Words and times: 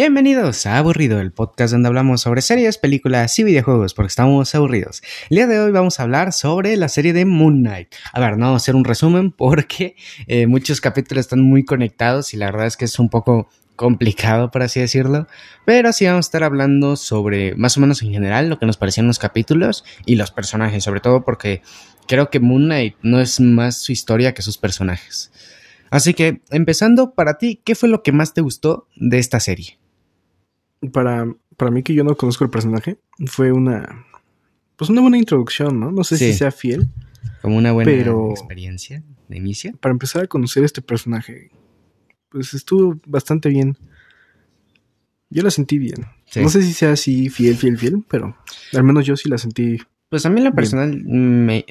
Bienvenidos 0.00 0.64
a 0.64 0.78
Aburrido, 0.78 1.18
el 1.18 1.32
podcast 1.32 1.72
donde 1.72 1.88
hablamos 1.88 2.20
sobre 2.20 2.40
series, 2.40 2.78
películas 2.78 3.36
y 3.36 3.42
videojuegos 3.42 3.94
porque 3.94 4.06
estamos 4.06 4.54
aburridos. 4.54 5.02
El 5.28 5.38
día 5.38 5.48
de 5.48 5.58
hoy 5.58 5.72
vamos 5.72 5.98
a 5.98 6.04
hablar 6.04 6.32
sobre 6.32 6.76
la 6.76 6.88
serie 6.88 7.12
de 7.12 7.24
Moon 7.24 7.62
Knight. 7.62 7.88
A 8.12 8.20
ver, 8.20 8.38
no 8.38 8.46
vamos 8.46 8.62
a 8.62 8.62
hacer 8.62 8.76
un 8.76 8.84
resumen 8.84 9.32
porque 9.32 9.96
eh, 10.28 10.46
muchos 10.46 10.80
capítulos 10.80 11.22
están 11.22 11.40
muy 11.40 11.64
conectados 11.64 12.32
y 12.32 12.36
la 12.36 12.46
verdad 12.46 12.68
es 12.68 12.76
que 12.76 12.84
es 12.84 12.96
un 13.00 13.08
poco 13.08 13.48
complicado, 13.74 14.52
por 14.52 14.62
así 14.62 14.78
decirlo. 14.78 15.26
Pero 15.66 15.92
sí 15.92 16.06
vamos 16.06 16.26
a 16.26 16.28
estar 16.28 16.44
hablando 16.44 16.94
sobre 16.94 17.56
más 17.56 17.76
o 17.76 17.80
menos 17.80 18.00
en 18.00 18.12
general 18.12 18.48
lo 18.48 18.60
que 18.60 18.66
nos 18.66 18.76
parecían 18.76 19.08
los 19.08 19.18
capítulos 19.18 19.84
y 20.06 20.14
los 20.14 20.30
personajes, 20.30 20.84
sobre 20.84 21.00
todo 21.00 21.24
porque 21.24 21.62
creo 22.06 22.30
que 22.30 22.38
Moon 22.38 22.66
Knight 22.66 22.94
no 23.02 23.20
es 23.20 23.40
más 23.40 23.78
su 23.78 23.90
historia 23.90 24.32
que 24.32 24.42
sus 24.42 24.58
personajes. 24.58 25.32
Así 25.90 26.14
que, 26.14 26.40
empezando, 26.50 27.14
para 27.14 27.36
ti, 27.36 27.60
¿qué 27.64 27.74
fue 27.74 27.88
lo 27.88 28.04
que 28.04 28.12
más 28.12 28.32
te 28.32 28.42
gustó 28.42 28.86
de 28.94 29.18
esta 29.18 29.40
serie? 29.40 29.78
Para, 30.92 31.26
para 31.56 31.70
mí 31.70 31.82
que 31.82 31.94
yo 31.94 32.04
no 32.04 32.16
conozco 32.16 32.44
el 32.44 32.50
personaje, 32.50 32.98
fue 33.26 33.52
una 33.52 34.06
pues 34.78 34.90
una 34.90 35.00
buena 35.00 35.18
introducción, 35.18 35.80
¿no? 35.80 35.90
No 35.90 36.04
sé 36.04 36.16
si 36.16 36.32
sea 36.32 36.52
fiel. 36.52 36.88
Como 37.42 37.56
una 37.56 37.72
buena 37.72 37.90
experiencia 38.30 39.02
de 39.28 39.36
inicio. 39.36 39.72
Para 39.80 39.92
empezar 39.92 40.22
a 40.22 40.26
conocer 40.28 40.62
este 40.62 40.82
personaje, 40.82 41.50
pues 42.28 42.54
estuvo 42.54 43.00
bastante 43.04 43.48
bien. 43.48 43.76
Yo 45.30 45.42
la 45.42 45.50
sentí 45.50 45.78
bien. 45.78 46.06
No 46.36 46.48
sé 46.48 46.62
si 46.62 46.72
sea 46.72 46.92
así 46.92 47.28
fiel, 47.28 47.56
fiel, 47.56 47.76
fiel, 47.76 48.04
pero 48.08 48.36
al 48.72 48.84
menos 48.84 49.04
yo 49.04 49.16
sí 49.16 49.28
la 49.28 49.36
sentí 49.36 49.78
pues 50.08 50.24
a 50.24 50.30
mí 50.30 50.40
lo 50.40 50.52
personal, 50.54 51.02
me, 51.04 51.66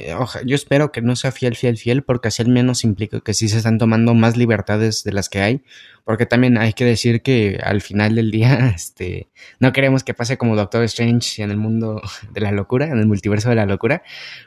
yo 0.45 0.55
espero 0.55 0.91
que 0.91 1.01
no 1.01 1.15
sea 1.15 1.31
fiel, 1.31 1.55
fiel, 1.55 1.77
fiel, 1.77 2.03
porque 2.03 2.27
así 2.27 2.43
al 2.43 2.49
menos 2.49 2.83
implica 2.83 3.19
que 3.21 3.33
sí 3.33 3.49
se 3.49 3.57
están 3.57 3.79
tomando 3.79 4.13
más 4.13 4.37
libertades 4.37 5.03
de 5.03 5.11
las 5.11 5.27
que 5.27 5.41
hay, 5.41 5.63
porque 6.03 6.27
también 6.27 6.57
hay 6.57 6.73
que 6.73 6.85
decir 6.85 7.23
que 7.23 7.59
al 7.63 7.81
final 7.81 8.13
del 8.13 8.29
día, 8.29 8.71
este, 8.75 9.27
no 9.59 9.73
queremos 9.73 10.03
que 10.03 10.13
pase 10.13 10.37
como 10.37 10.55
Doctor 10.55 10.83
Strange 10.83 11.41
en 11.41 11.49
el 11.49 11.57
mundo 11.57 12.02
de 12.31 12.41
la 12.41 12.52
locura, 12.52 12.85
en 12.85 12.99
el 12.99 13.07
multiverso 13.07 13.49
de 13.49 13.55
la 13.55 13.66
locura, 13.66 14.03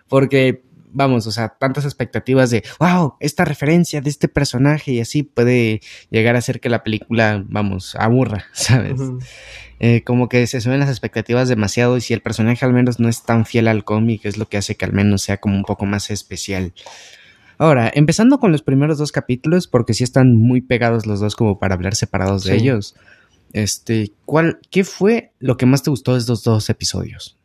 porque 0.09 0.63
vamos, 0.93 1.27
o 1.27 1.33
sea, 1.33 1.51
tantas 1.51 1.85
expectativas 1.85 2.51
de, 2.51 2.63
wow, 2.79 3.15
esta 3.21 3.45
referencia 3.45 4.01
de 4.01 4.11
este 4.11 4.29
personaje 4.29 4.93
y 4.93 5.01
así 5.01 5.23
puede 5.23 5.81
llegar 6.11 6.37
a 6.37 6.39
hacer 6.39 6.61
que 6.61 6.69
la 6.69 6.83
película, 6.83 7.45
vamos, 7.49 7.95
aburra, 7.97 8.47
¿sabes? 8.53 9.01
Eh, 9.79 10.03
como 10.05 10.29
que 10.29 10.47
se 10.47 10.61
suben 10.61 10.81
las 10.81 10.91
expectativas 10.91 11.49
demasiado 11.49 11.97
y 11.97 12.01
si 12.01 12.13
el 12.13 12.21
personaje 12.21 12.65
al 12.65 12.73
menos 12.73 13.01
no 13.01 13.09
es 13.09 13.23
tan 13.23 13.47
fiel 13.47 13.67
al 13.69 13.85
cómic 13.85 14.27
es 14.27 14.37
lo 14.37 14.47
que 14.47 14.59
hace 14.59 14.77
que 14.77 14.85
al 14.85 14.93
menos 14.93 15.23
sea 15.23 15.39
como 15.39 15.57
un 15.57 15.65
poco 15.65 15.87
más 15.87 16.11
especial. 16.11 16.75
Ahora, 17.61 17.91
empezando 17.95 18.41
con 18.41 18.53
los 18.53 18.63
primeros 18.63 18.97
dos 18.97 19.13
capítulos, 19.13 19.69
porque 19.69 19.93
sí 19.93 20.03
están 20.03 20.35
muy 20.35 20.63
pegados 20.63 21.07
los 21.07 21.21
dos 21.21 21.37
como 21.37 21.59
para 21.59 21.75
hablar 21.75 21.95
separados 21.95 22.45
de 22.45 22.57
ellos. 22.57 22.95
Este, 23.53 24.13
¿cuál, 24.25 24.61
¿qué 24.71 24.83
fue 24.83 25.33
lo 25.41 25.59
que 25.59 25.67
más 25.67 25.83
te 25.83 25.91
gustó 25.91 26.15
de 26.15 26.21
estos 26.21 26.43
dos 26.43 26.71
episodios? 26.71 27.37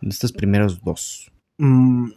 De 0.00 0.10
estos 0.10 0.32
primeros 0.32 0.82
dos. 0.84 1.32
Mm, 1.58 2.10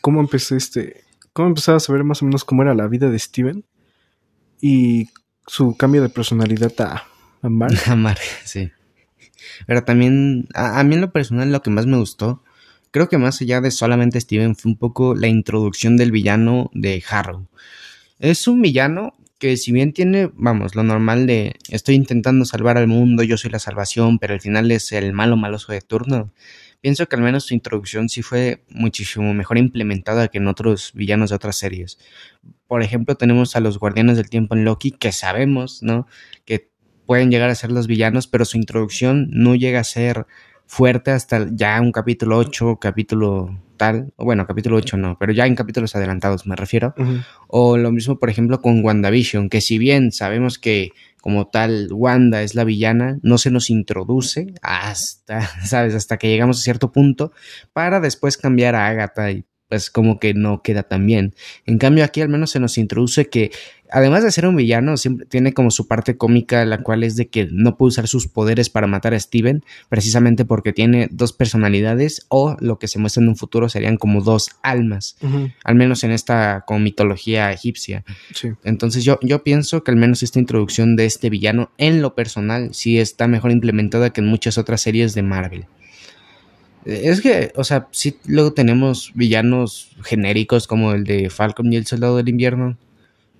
¿Cómo 0.00 0.20
empecé 0.20 0.56
este? 0.56 1.04
¿Cómo 1.32 1.48
empezaba 1.48 1.76
a 1.76 1.80
saber 1.80 2.04
más 2.04 2.22
o 2.22 2.26
menos 2.26 2.44
cómo 2.44 2.62
era 2.62 2.74
la 2.74 2.86
vida 2.88 3.10
de 3.10 3.18
Steven? 3.18 3.64
Y 4.60 5.08
su 5.46 5.76
cambio 5.76 6.02
de 6.02 6.08
personalidad 6.08 6.72
a 6.80 7.08
a 7.44 7.48
Mark. 7.96 8.18
sí. 8.44 8.70
Pero 9.66 9.84
también, 9.84 10.48
a, 10.54 10.82
mí 10.82 10.94
en 10.94 11.00
lo 11.00 11.12
personal, 11.12 11.52
lo 11.52 11.62
que 11.62 11.70
más 11.70 11.86
me 11.86 11.98
gustó, 11.98 12.42
creo 12.90 13.08
que 13.08 13.18
más 13.18 13.40
allá 13.40 13.60
de 13.60 13.70
solamente 13.70 14.20
Steven, 14.20 14.56
fue 14.56 14.72
un 14.72 14.78
poco 14.78 15.14
la 15.14 15.28
introducción 15.28 15.96
del 15.96 16.10
villano 16.10 16.70
de 16.72 17.02
Harrow. 17.08 17.46
Es 18.18 18.48
un 18.48 18.62
villano 18.62 19.14
que 19.38 19.56
si 19.56 19.72
bien 19.72 19.92
tiene, 19.92 20.30
vamos, 20.34 20.74
lo 20.74 20.82
normal 20.82 21.26
de 21.26 21.56
estoy 21.68 21.96
intentando 21.96 22.44
salvar 22.46 22.78
al 22.78 22.86
mundo, 22.86 23.22
yo 23.22 23.36
soy 23.36 23.50
la 23.50 23.58
salvación, 23.58 24.18
pero 24.18 24.32
al 24.32 24.40
final 24.40 24.70
es 24.70 24.92
el 24.92 25.12
malo 25.12 25.36
maloso 25.36 25.72
de 25.72 25.82
turno. 25.82 26.30
Pienso 26.84 27.06
que 27.06 27.16
al 27.16 27.22
menos 27.22 27.44
su 27.46 27.54
introducción 27.54 28.10
sí 28.10 28.20
fue 28.20 28.62
muchísimo 28.68 29.32
mejor 29.32 29.56
implementada 29.56 30.28
que 30.28 30.36
en 30.36 30.48
otros 30.48 30.92
villanos 30.92 31.30
de 31.30 31.36
otras 31.36 31.56
series. 31.56 31.98
Por 32.66 32.82
ejemplo, 32.82 33.14
tenemos 33.14 33.56
a 33.56 33.60
los 33.60 33.78
Guardianes 33.78 34.18
del 34.18 34.28
Tiempo 34.28 34.54
en 34.54 34.66
Loki, 34.66 34.90
que 34.90 35.10
sabemos, 35.10 35.82
¿no? 35.82 36.06
Que 36.44 36.68
pueden 37.06 37.30
llegar 37.30 37.48
a 37.48 37.54
ser 37.54 37.72
los 37.72 37.86
villanos, 37.86 38.26
pero 38.26 38.44
su 38.44 38.58
introducción 38.58 39.28
no 39.30 39.54
llega 39.54 39.80
a 39.80 39.84
ser 39.84 40.26
fuerte 40.66 41.10
hasta 41.10 41.48
ya 41.50 41.80
un 41.80 41.90
capítulo 41.90 42.36
8, 42.36 42.76
capítulo 42.78 43.58
tal, 43.78 44.12
o 44.16 44.26
bueno, 44.26 44.46
capítulo 44.46 44.76
8 44.76 44.98
no, 44.98 45.16
pero 45.18 45.32
ya 45.32 45.46
en 45.46 45.54
capítulos 45.54 45.96
adelantados 45.96 46.46
me 46.46 46.54
refiero. 46.54 46.94
O 47.48 47.78
lo 47.78 47.92
mismo, 47.92 48.18
por 48.18 48.28
ejemplo, 48.28 48.60
con 48.60 48.84
WandaVision, 48.84 49.48
que 49.48 49.62
si 49.62 49.78
bien 49.78 50.12
sabemos 50.12 50.58
que 50.58 50.90
como 51.24 51.46
tal 51.46 51.88
Wanda 51.90 52.42
es 52.42 52.54
la 52.54 52.64
villana, 52.64 53.18
no 53.22 53.38
se 53.38 53.50
nos 53.50 53.70
introduce 53.70 54.52
hasta, 54.60 55.40
¿sabes? 55.64 55.94
Hasta 55.94 56.18
que 56.18 56.28
llegamos 56.28 56.58
a 56.58 56.62
cierto 56.62 56.92
punto 56.92 57.32
para 57.72 57.98
después 57.98 58.36
cambiar 58.36 58.74
a 58.74 58.88
Agatha 58.88 59.30
y 59.30 59.46
pues 59.68 59.90
como 59.90 60.18
que 60.18 60.34
no 60.34 60.62
queda 60.62 60.82
tan 60.82 61.06
bien. 61.06 61.34
En 61.66 61.78
cambio 61.78 62.04
aquí 62.04 62.20
al 62.20 62.28
menos 62.28 62.50
se 62.50 62.60
nos 62.60 62.78
introduce 62.78 63.28
que 63.28 63.50
además 63.90 64.24
de 64.24 64.32
ser 64.32 64.46
un 64.46 64.56
villano, 64.56 64.96
siempre 64.96 65.24
tiene 65.24 65.52
como 65.52 65.70
su 65.70 65.86
parte 65.86 66.16
cómica, 66.16 66.64
la 66.64 66.82
cual 66.82 67.04
es 67.04 67.14
de 67.16 67.28
que 67.28 67.46
no 67.50 67.76
puede 67.76 67.90
usar 67.90 68.08
sus 68.08 68.26
poderes 68.26 68.68
para 68.68 68.88
matar 68.88 69.14
a 69.14 69.20
Steven, 69.20 69.64
precisamente 69.88 70.44
porque 70.44 70.72
tiene 70.72 71.08
dos 71.12 71.32
personalidades, 71.32 72.26
o 72.28 72.56
lo 72.60 72.78
que 72.78 72.88
se 72.88 72.98
muestra 72.98 73.22
en 73.22 73.28
un 73.28 73.36
futuro 73.36 73.68
serían 73.68 73.96
como 73.96 74.20
dos 74.20 74.50
almas, 74.62 75.16
al 75.62 75.74
menos 75.76 76.02
en 76.02 76.10
esta 76.10 76.64
como 76.66 76.80
mitología 76.80 77.52
egipcia. 77.52 78.04
Entonces 78.64 79.04
yo, 79.04 79.18
yo 79.22 79.44
pienso 79.44 79.84
que 79.84 79.92
al 79.92 79.96
menos 79.96 80.24
esta 80.24 80.40
introducción 80.40 80.96
de 80.96 81.06
este 81.06 81.30
villano, 81.30 81.70
en 81.78 82.02
lo 82.02 82.16
personal, 82.16 82.74
sí 82.74 82.98
está 82.98 83.28
mejor 83.28 83.52
implementada 83.52 84.10
que 84.10 84.20
en 84.20 84.26
muchas 84.26 84.58
otras 84.58 84.80
series 84.80 85.14
de 85.14 85.22
Marvel. 85.22 85.66
Es 86.84 87.20
que, 87.20 87.52
o 87.56 87.64
sea, 87.64 87.88
sí 87.92 88.18
luego 88.26 88.52
tenemos 88.52 89.12
villanos 89.14 89.90
genéricos 90.02 90.66
como 90.66 90.92
el 90.92 91.04
de 91.04 91.30
Falcon 91.30 91.72
y 91.72 91.76
el 91.76 91.86
Soldado 91.86 92.16
del 92.16 92.28
Invierno, 92.28 92.76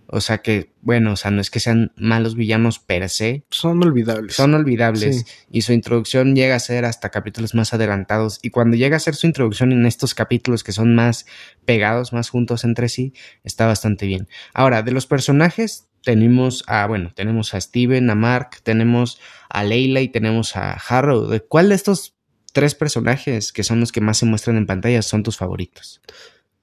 o 0.06 0.20
sea 0.20 0.38
que, 0.38 0.70
bueno, 0.82 1.12
o 1.12 1.16
sea, 1.16 1.30
no 1.30 1.40
es 1.40 1.50
que 1.50 1.60
sean 1.60 1.92
malos 1.96 2.36
villanos 2.36 2.78
per 2.78 3.08
se. 3.08 3.42
Son 3.50 3.82
olvidables. 3.82 4.36
Son 4.36 4.54
olvidables. 4.54 5.24
Y 5.50 5.62
su 5.62 5.72
introducción 5.72 6.36
llega 6.36 6.54
a 6.54 6.60
ser 6.60 6.84
hasta 6.84 7.08
capítulos 7.08 7.54
más 7.54 7.74
adelantados. 7.74 8.38
Y 8.42 8.50
cuando 8.50 8.76
llega 8.76 8.96
a 8.96 9.00
ser 9.00 9.16
su 9.16 9.26
introducción 9.26 9.72
en 9.72 9.86
estos 9.86 10.14
capítulos 10.14 10.62
que 10.62 10.72
son 10.72 10.94
más 10.94 11.26
pegados, 11.64 12.12
más 12.12 12.28
juntos 12.28 12.64
entre 12.64 12.88
sí, 12.88 13.12
está 13.44 13.66
bastante 13.66 14.06
bien. 14.06 14.28
Ahora, 14.52 14.82
de 14.82 14.92
los 14.92 15.06
personajes, 15.06 15.88
tenemos 16.04 16.64
a, 16.66 16.86
bueno, 16.86 17.12
tenemos 17.14 17.54
a 17.54 17.60
Steven, 17.60 18.08
a 18.08 18.14
Mark, 18.14 18.58
tenemos 18.62 19.20
a 19.48 19.64
Leila 19.64 20.00
y 20.00 20.08
tenemos 20.08 20.54
a 20.54 20.72
Harrow. 20.72 21.26
¿De 21.26 21.40
cuál 21.40 21.70
de 21.70 21.76
estos 21.76 22.13
tres 22.54 22.74
personajes 22.74 23.52
que 23.52 23.62
son 23.62 23.80
los 23.80 23.92
que 23.92 24.00
más 24.00 24.16
se 24.16 24.24
muestran 24.24 24.56
en 24.56 24.64
pantalla 24.64 25.02
son 25.02 25.22
tus 25.22 25.36
favoritos? 25.36 26.00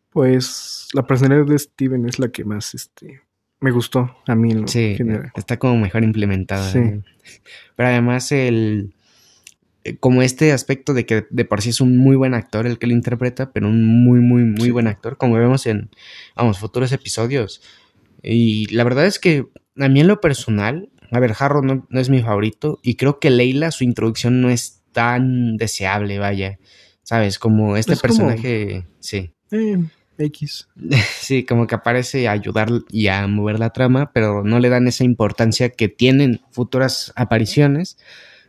Pues 0.10 0.88
la 0.94 1.06
personalidad 1.06 1.46
de 1.46 1.60
Steven 1.60 2.08
es 2.08 2.18
la 2.18 2.30
que 2.30 2.44
más, 2.44 2.74
este, 2.74 3.22
me 3.60 3.70
gustó 3.70 4.18
a 4.26 4.36
mí 4.36 4.52
en 4.52 4.68
sí, 4.68 4.98
Está 5.36 5.60
como 5.60 5.78
mejor 5.78 6.04
implementada. 6.04 6.74
Pero 7.76 7.90
además 7.90 8.32
el 8.32 8.96
eh, 9.84 9.98
como 9.98 10.22
este 10.22 10.52
aspecto 10.52 10.94
de 10.94 11.06
que 11.06 11.26
de 11.30 11.46
por 11.46 11.62
sí 11.62 11.70
es 11.70 11.82
un 11.82 11.98
muy 11.98 12.16
buen 12.16 12.36
actor 12.36 12.68
el 12.68 12.78
que 12.78 12.88
lo 12.88 12.94
interpreta, 12.94 13.52
pero 13.52 13.68
un 13.68 14.04
muy, 14.04 14.20
muy, 14.20 14.44
muy 14.44 14.70
buen 14.70 14.88
actor, 14.88 15.18
como 15.18 15.36
vemos 15.36 15.66
en, 15.66 15.90
vamos, 16.36 16.60
futuros 16.60 16.92
episodios. 16.92 17.62
Y 18.22 18.68
la 18.74 18.84
verdad 18.84 19.08
es 19.08 19.18
que 19.18 19.48
a 19.78 19.90
mí 19.90 20.02
en 20.02 20.08
lo 20.08 20.22
personal, 20.22 20.90
a 21.12 21.20
ver, 21.20 21.34
Harrow 21.38 21.64
no, 21.64 21.88
es 21.92 22.10
mi 22.10 22.22
favorito 22.22 22.80
y 22.84 22.96
creo 22.96 23.20
que 23.20 23.32
Leila, 23.32 23.72
su 23.72 23.84
introducción 23.84 24.42
no 24.42 24.50
es 24.50 24.81
tan 24.92 25.58
deseable, 25.58 26.20
vaya. 26.20 26.60
¿Sabes? 27.04 27.40
Como 27.40 27.78
este 27.78 27.98
personaje, 27.98 28.86
sí. 29.00 29.34
Eh, 29.52 29.78
X. 30.18 30.68
Sí, 31.20 31.46
como 31.46 31.68
que 31.68 31.76
aparece 31.76 32.28
a 32.28 32.32
ayudar 32.32 32.70
y 32.90 33.08
a 33.08 33.28
mover 33.28 33.60
la 33.60 33.72
trama, 33.72 34.12
pero 34.14 34.44
no 34.44 34.60
le 34.60 34.70
dan 34.70 34.88
esa 34.88 35.04
importancia 35.04 35.70
que 35.70 35.88
tienen 35.88 36.42
futuras 36.52 37.14
apariciones. 37.16 37.98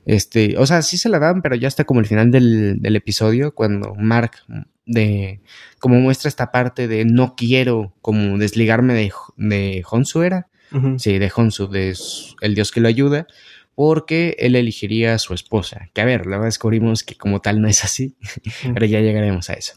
Este, 0.05 0.56
o 0.58 0.67
sea, 0.67 0.82
sí 0.82 0.99
se 0.99 1.08
la 1.08 1.19
dan, 1.19 1.43
pero 1.43 1.55
ya 1.55 1.69
hasta 1.69 1.84
como 1.84 2.00
el 2.00 2.06
final 2.06 2.31
del, 2.31 2.96
episodio, 2.96 3.55
cuando 3.55 3.94
Mark 3.94 4.32
de 4.84 5.40
como 5.78 6.00
muestra 6.00 6.28
esta 6.28 6.50
parte 6.50 6.88
de 6.88 7.05
no 7.05 7.37
quiero 7.37 7.94
como 8.02 8.37
desligarme 8.37 8.94
de, 8.94 9.12
de 9.37 9.84
Honsu 9.88 10.22
era. 10.22 10.49
Sí, 10.96 11.19
de 11.19 11.31
Honsu, 11.34 11.69
de 11.69 11.94
el 12.40 12.55
dios 12.55 12.72
que 12.72 12.81
lo 12.81 12.88
ayuda, 12.88 13.26
porque 13.74 14.36
él 14.38 14.56
elegiría 14.56 15.14
a 15.14 15.19
su 15.19 15.34
esposa. 15.34 15.88
Que 15.92 16.00
a 16.00 16.04
ver, 16.04 16.26
luego 16.26 16.44
descubrimos 16.44 17.02
que 17.02 17.16
como 17.16 17.40
tal 17.40 17.60
no 17.60 17.69
es 17.69 17.84
así, 17.84 18.16
pero 18.74 18.86
ya 18.86 19.00
llegaremos 19.00 19.50
a 19.50 19.54
eso. 19.54 19.74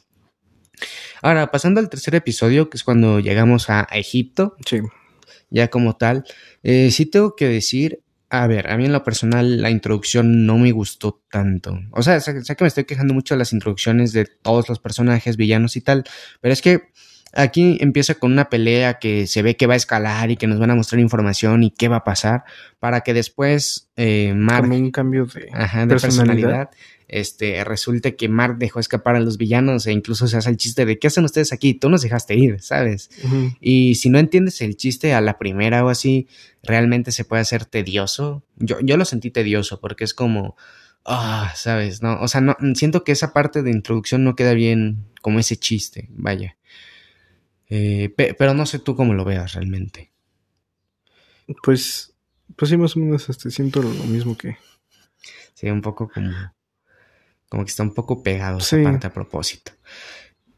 Ahora, 1.21 1.51
pasando 1.51 1.79
al 1.79 1.89
tercer 1.89 2.15
episodio, 2.15 2.69
que 2.69 2.77
es 2.77 2.83
cuando 2.83 3.19
llegamos 3.19 3.69
a, 3.69 3.87
Egipto. 3.91 4.55
Sí. 4.65 4.79
Ya 5.49 5.69
como 5.69 5.95
tal. 5.95 6.25
Eh, 6.63 6.91
sí 6.91 7.05
tengo 7.05 7.35
que 7.35 7.47
decir, 7.47 8.01
a 8.29 8.47
ver, 8.47 8.69
a 8.69 8.77
mí 8.77 8.85
en 8.85 8.91
lo 8.91 9.03
personal 9.03 9.61
la 9.61 9.69
introducción 9.69 10.45
no 10.45 10.57
me 10.57 10.71
gustó 10.71 11.23
tanto. 11.31 11.79
O 11.91 12.03
sea, 12.03 12.19
sé, 12.19 12.33
que 12.33 12.63
me 12.63 12.67
estoy 12.67 12.85
quejando 12.85 13.13
mucho 13.13 13.35
de 13.35 13.39
las 13.39 13.53
introducciones 13.53 14.11
de 14.11 14.25
todos 14.25 14.67
los 14.69 14.79
personajes, 14.79 15.37
villanos 15.37 15.75
y 15.75 15.81
tal, 15.81 16.03
pero 16.41 16.53
es 16.53 16.61
que 16.61 16.89
aquí 17.35 17.77
empieza 17.81 18.15
con 18.15 18.31
una 18.31 18.49
pelea 18.49 18.99
que 18.99 19.27
se 19.27 19.41
ve 19.41 19.55
que 19.55 19.67
va 19.67 19.73
a 19.73 19.77
escalar 19.77 20.31
y 20.31 20.37
que 20.37 20.47
nos 20.47 20.59
van 20.59 20.71
a 20.71 20.75
mostrar 20.75 20.99
información 20.99 21.63
y 21.63 21.71
qué 21.71 21.87
va 21.87 21.97
a 21.97 22.03
pasar 22.03 22.43
para 22.79 23.01
que 23.01 23.13
después 23.13 23.89
eh, 23.95 24.33
Mark... 24.35 24.69
un 24.69 24.91
cambio 24.91 25.25
de, 25.25 25.51
personalidad 25.87 26.69
este, 27.07 27.63
resulte 27.63 28.15
que 28.15 28.29
Mark 28.29 28.57
dejó 28.57 28.79
escapar 28.79 29.15
a 29.15 29.19
los 29.19 29.37
villanos 29.37 29.85
e 29.85 29.91
incluso 29.91 30.27
se 30.27 30.37
hace 30.37 30.49
el 30.49 30.57
chiste 30.57 30.85
de 30.85 30.97
¿qué 30.97 31.07
hacen 31.07 31.23
ustedes 31.23 31.53
aquí? 31.53 31.73
Tú 31.75 31.89
nos 31.89 32.01
dejaste 32.01 32.35
ir, 32.35 32.61
¿sabes? 32.61 33.09
Y 33.61 33.95
si 33.95 34.09
no 34.09 34.17
entiendes 34.17 34.61
el 34.61 34.75
chiste 34.75 35.13
a 35.13 35.21
la 35.21 35.37
primera 35.37 35.85
o 35.85 35.89
así, 35.89 36.27
realmente 36.63 37.11
se 37.11 37.23
puede 37.23 37.41
hacer 37.41 37.65
tedioso. 37.65 38.43
Yo, 38.57 38.79
yo 38.81 38.97
lo 38.97 39.05
sentí 39.05 39.29
tedioso 39.29 39.79
porque 39.79 40.03
es 40.03 40.15
como, 40.15 40.55
ah, 41.05 41.53
¿sabes? 41.55 42.01
No, 42.01 42.19
o 42.21 42.27
sea, 42.27 42.41
no, 42.41 42.55
siento 42.73 43.03
que 43.03 43.11
esa 43.11 43.33
parte 43.33 43.61
de 43.61 43.71
introducción 43.71 44.23
no 44.23 44.35
queda 44.35 44.53
bien 44.53 45.05
como 45.21 45.39
ese 45.39 45.57
chiste, 45.57 46.09
vaya. 46.11 46.57
Eh, 47.69 48.13
pero 48.15 48.53
no 48.53 48.65
sé 48.65 48.79
tú 48.79 48.95
cómo 48.95 49.13
lo 49.13 49.25
veas 49.25 49.53
realmente. 49.53 50.11
Pues, 51.63 52.13
pues 52.55 52.69
sí, 52.69 52.77
más 52.77 52.95
o 52.95 52.99
menos 52.99 53.29
este, 53.29 53.51
siento 53.51 53.81
lo 53.81 53.89
mismo 53.89 54.37
que... 54.37 54.57
Sí, 55.53 55.69
un 55.69 55.81
poco 55.81 56.09
como 56.09 56.31
como 57.49 57.63
que 57.63 57.69
está 57.69 57.83
un 57.83 57.93
poco 57.93 58.23
pegado 58.23 58.57
esa 58.57 58.81
parte 58.83 59.07
a 59.07 59.13
propósito. 59.13 59.71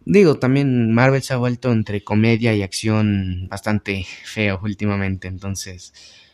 Digo, 0.06 0.40
también 0.40 0.94
Marvel 0.94 1.22
se 1.22 1.34
ha 1.34 1.38
vuelto 1.38 1.72
entre 1.72 2.04
comedia 2.04 2.56
y 2.56 2.62
acción 2.62 3.48
bastante 3.50 4.06
feo 4.24 4.60
últimamente, 4.64 5.28
entonces, 5.28 5.94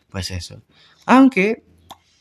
pues 0.09 0.29
eso. 0.31 0.61
Aunque 1.05 1.63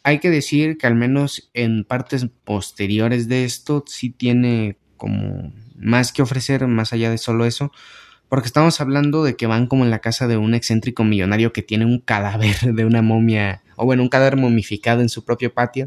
hay 0.03 0.19
que 0.19 0.31
decir 0.31 0.79
que 0.79 0.87
al 0.87 0.95
menos 0.95 1.51
en 1.53 1.85
partes 1.85 2.27
posteriores 2.45 3.29
de 3.29 3.45
esto 3.45 3.85
sí 3.87 4.11
tiene 4.11 4.79
como 4.97 5.53
más 5.77 6.13
que 6.13 6.23
ofrecer 6.23 6.67
más 6.67 6.93
allá 6.93 7.11
de 7.11 7.19
solo 7.19 7.45
eso, 7.45 7.71
porque 8.33 8.47
estamos 8.47 8.81
hablando 8.81 9.25
de 9.25 9.37
que 9.37 9.47
van 9.47 9.67
como 9.67 9.85
en 9.85 9.91
la 9.91 9.99
casa 9.99 10.27
de 10.27 10.39
un 10.39 10.55
excéntrico 10.55 11.05
millonario 11.05 11.53
que 11.53 11.61
tiene 11.61 11.85
un 11.85 11.99
cadáver 11.99 12.57
de 12.75 12.87
una 12.87 13.03
momia 13.03 13.61
o 13.77 13.85
bueno, 13.85 14.03
un 14.03 14.09
cadáver 14.09 14.39
momificado 14.39 15.03
en 15.03 15.11
su 15.11 15.23
propio 15.23 15.53
patio. 15.53 15.87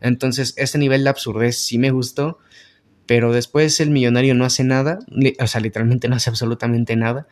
Entonces, 0.00 0.54
ese 0.56 0.78
nivel 0.78 1.04
de 1.04 1.10
absurdez 1.10 1.60
sí 1.60 1.78
me 1.78 1.92
gustó, 1.92 2.40
pero 3.06 3.32
después 3.32 3.78
el 3.78 3.90
millonario 3.90 4.34
no 4.34 4.44
hace 4.44 4.64
nada, 4.64 4.98
o 5.38 5.46
sea, 5.46 5.60
literalmente 5.60 6.08
no 6.08 6.16
hace 6.16 6.28
absolutamente 6.28 6.96
nada. 6.96 7.28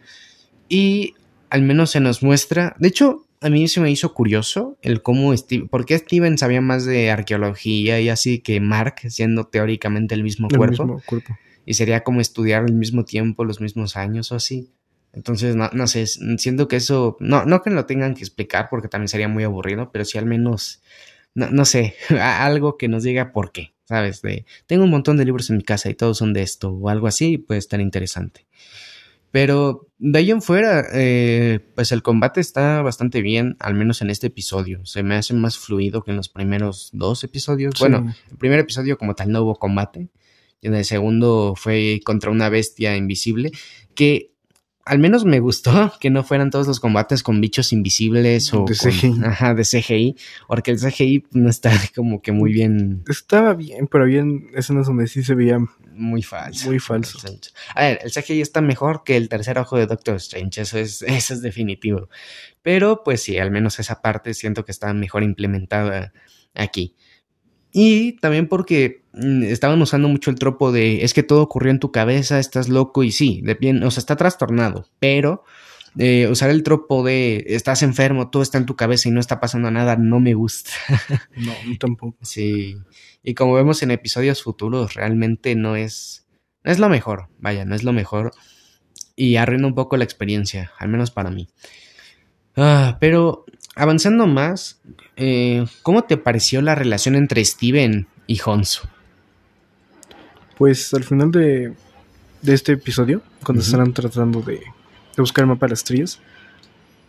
Y 0.69 1.15
al 1.51 1.63
menos 1.63 1.91
se 1.91 1.99
nos 1.99 2.23
muestra, 2.23 2.77
de 2.79 2.87
hecho, 2.87 3.27
a 3.41 3.51
mí 3.51 3.67
se 3.67 3.81
me 3.81 3.91
hizo 3.91 4.15
curioso 4.15 4.79
el 4.83 5.03
cómo 5.03 5.37
Steve, 5.37 5.67
porque 5.69 5.99
Steven 5.99 6.39
sabía 6.39 6.61
más 6.61 6.85
de 6.85 7.11
arqueología 7.11 8.01
y 8.01 8.09
así 8.09 8.39
que 8.39 8.61
Mark, 8.61 9.01
siendo 9.09 9.49
teóricamente 9.49 10.15
el 10.15 10.23
mismo, 10.23 10.47
cuerpo, 10.47 11.03
cuerpo. 11.07 11.35
Y 11.67 11.75
sería 11.75 12.03
como 12.03 12.21
estudiar 12.21 12.65
al 12.65 12.75
mismo 12.75 13.05
tiempo, 13.05 13.45
los 13.45 13.61
mismos 13.61 13.97
años 13.97 14.33
o 14.33 14.37
así. 14.37 14.71
Entonces, 15.13 15.55
no, 15.55 15.71
no 15.73 15.87
sé, 15.87 16.07
siento 16.07 16.67
que 16.67 16.77
eso, 16.77 17.17
no, 17.21 17.45
no 17.45 17.63
que 17.63 17.71
lo 17.71 17.87
tengan 17.87 18.15
que 18.15 18.21
explicar 18.21 18.69
porque 18.69 18.89
también 18.89 19.09
sería 19.09 19.29
muy 19.29 19.45
aburrido, 19.45 19.91
pero 19.93 20.05
sí 20.05 20.19
al 20.19 20.27
menos, 20.27 20.83
no, 21.35 21.51
no 21.51 21.65
sé, 21.65 21.95
algo 22.21 22.77
que 22.77 22.89
nos 22.89 23.05
diga 23.05 23.33
por 23.33 23.53
qué, 23.53 23.75
¿sabes? 23.85 24.23
De, 24.23 24.45
tengo 24.67 24.85
un 24.85 24.91
montón 24.91 25.17
de 25.17 25.25
libros 25.25 25.51
en 25.51 25.59
mi 25.59 25.63
casa 25.63 25.89
y 25.89 25.95
todos 25.95 26.19
son 26.19 26.33
de 26.33 26.43
esto 26.43 26.71
o 26.71 26.89
algo 26.89 27.07
así, 27.07 27.39
puede 27.39 27.59
estar 27.59 27.81
interesante. 27.81 28.47
Pero 29.35 29.89
de 29.99 30.21
ahí 30.21 30.31
en 30.31 30.43
fuera, 30.43 30.85
eh, 30.93 31.59
pues 31.75 31.91
el 31.91 32.05
combate 32.05 32.41
está 32.41 32.83
bastante 32.83 33.21
bien, 33.21 33.57
al 33.59 33.75
menos 33.75 34.01
en 34.01 34.11
este 34.11 34.29
episodio. 34.29 34.87
Se 34.87 35.03
me 35.03 35.17
hace 35.17 35.35
más 35.35 35.59
fluido 35.59 36.05
que 36.05 36.13
en 36.13 36.17
los 36.17 36.29
primeros 36.29 36.91
dos 36.93 37.25
episodios. 37.25 37.75
Bueno, 37.81 38.15
el 38.31 38.37
primer 38.37 38.61
episodio 38.61 38.97
como 38.97 39.17
tal 39.17 39.33
no 39.33 39.43
hubo 39.43 39.57
combate. 39.57 40.09
Y 40.65 40.69
en 40.69 40.75
el 40.77 40.87
segundo 40.87 41.53
fue 41.57 42.01
contra 42.05 42.31
una 42.31 42.49
bestia 42.49 42.97
invisible. 42.97 43.53
Que 43.95 44.31
al 44.87 44.99
menos 44.99 45.27
me 45.27 45.39
gustó 45.39 45.93
que 46.01 46.09
no 46.09 46.25
fueran 46.25 46.51
todos 46.51 46.67
los 46.67 46.81
combates 46.81 47.23
con 47.23 47.43
bichos 47.43 47.75
invisibles 47.75 48.53
o 48.55 48.65
de 48.65 48.75
CGI. 48.75 49.15
ajá, 49.25 49.53
de 49.53 49.63
CGI, 49.63 50.17
porque 50.49 50.71
el 50.71 50.79
CGI 50.79 51.27
no 51.33 51.51
está 51.51 51.71
como 51.95 52.23
que 52.23 52.33
muy 52.33 52.51
bien. 52.51 53.05
Estaba 53.07 53.53
bien, 53.53 53.89
pero 53.89 54.05
había 54.05 54.25
escenas 54.55 54.87
donde 54.87 55.07
sí 55.07 55.23
se 55.23 55.35
veía 55.35 55.59
muy 55.93 56.23
falso. 56.23 56.71
Muy 56.71 56.79
falso. 56.79 57.19
A 57.75 57.83
ver, 57.83 57.99
el 58.03 58.11
CGI 58.11 58.41
está 58.41 58.63
mejor 58.63 59.03
que 59.05 59.19
el 59.19 59.29
tercer 59.29 59.59
ojo 59.59 59.77
de 59.77 59.87
Doctor 59.87 60.17
Strange, 60.17 60.63
eso 60.63 60.79
es, 60.79 61.03
eso 61.07 61.35
es 61.35 61.43
definitivo. 61.43 62.09
Pero 62.63 63.03
pues 63.05 63.21
sí, 63.21 63.37
al 63.37 63.51
menos 63.51 63.79
esa 63.79 64.01
parte 64.01 64.33
siento 64.33 64.65
que 64.65 64.73
está 64.73 64.95
mejor 64.95 65.25
implementada 65.25 66.15
aquí. 66.55 66.95
Y 67.77 68.13
también 68.19 68.47
porque 68.47 69.03
mm, 69.15 69.43
estaban 69.43 69.83
usando 69.83 70.09
mucho 70.09 70.31
el 70.31 70.39
tropo 70.39 70.71
de 70.71 71.05
es 71.05 71.13
que 71.13 71.25
todo 71.25 71.43
ocurrió 71.43 71.73
en 71.73 71.81
tu 71.81 71.91
cabeza, 71.91 72.39
estás 72.39 72.69
loco 72.69 73.03
y 73.03 73.11
sí, 73.11 73.43
de 73.43 73.55
bien, 73.55 73.83
o 73.83 73.91
sea, 73.91 74.01
está 74.01 74.15
trastornado, 74.15 74.89
pero 75.01 75.43
eh, 75.99 76.29
usar 76.31 76.51
el 76.51 76.63
tropo 76.63 77.03
de 77.03 77.45
estás 77.49 77.83
enfermo, 77.83 78.31
todo 78.31 78.45
está 78.45 78.59
en 78.59 78.67
tu 78.67 78.77
cabeza 78.77 79.09
y 79.09 79.13
no 79.13 79.19
está 79.19 79.41
pasando 79.41 79.73
nada, 79.73 79.97
no 79.97 80.21
me 80.21 80.35
gusta. 80.35 80.71
no, 81.37 81.53
tampoco. 81.81 82.17
Sí, 82.23 82.77
y 83.25 83.35
como 83.35 83.55
vemos 83.55 83.83
en 83.83 83.91
episodios 83.91 84.45
futuros, 84.45 84.95
realmente 84.95 85.57
no 85.57 85.75
es, 85.75 86.29
no 86.63 86.71
es 86.71 86.79
lo 86.79 86.89
mejor, 86.89 87.29
vaya, 87.41 87.65
no 87.65 87.75
es 87.75 87.83
lo 87.83 87.93
mejor 87.93 88.31
y 89.17 89.35
arruina 89.35 89.67
un 89.67 89.75
poco 89.75 89.97
la 89.97 90.05
experiencia, 90.05 90.71
al 90.79 90.91
menos 90.91 91.11
para 91.11 91.31
mí. 91.31 91.49
Ah, 92.57 92.99
pero 93.01 93.47
avanzando 93.75 94.27
más, 94.27 94.81
eh, 95.17 95.65
¿cómo 95.83 96.05
te 96.05 96.17
pareció 96.17 96.63
la 96.63 96.75
relación 96.75 97.15
entre 97.15 97.45
Steven 97.45 98.07
y 98.27 98.41
Honsu? 98.45 98.87
Pues 100.57 100.95
al 100.95 101.05
final 101.05 101.31
de, 101.31 101.75
este 102.45 102.73
episodio, 102.73 103.23
cuando 103.45 103.63
estarán 103.63 103.93
tratando 103.93 104.41
de, 104.41 104.63
buscar 105.17 105.45
el 105.45 105.49
mapa 105.49 105.67
de 105.67 105.71
las 105.71 105.81
estrellas, 105.81 106.21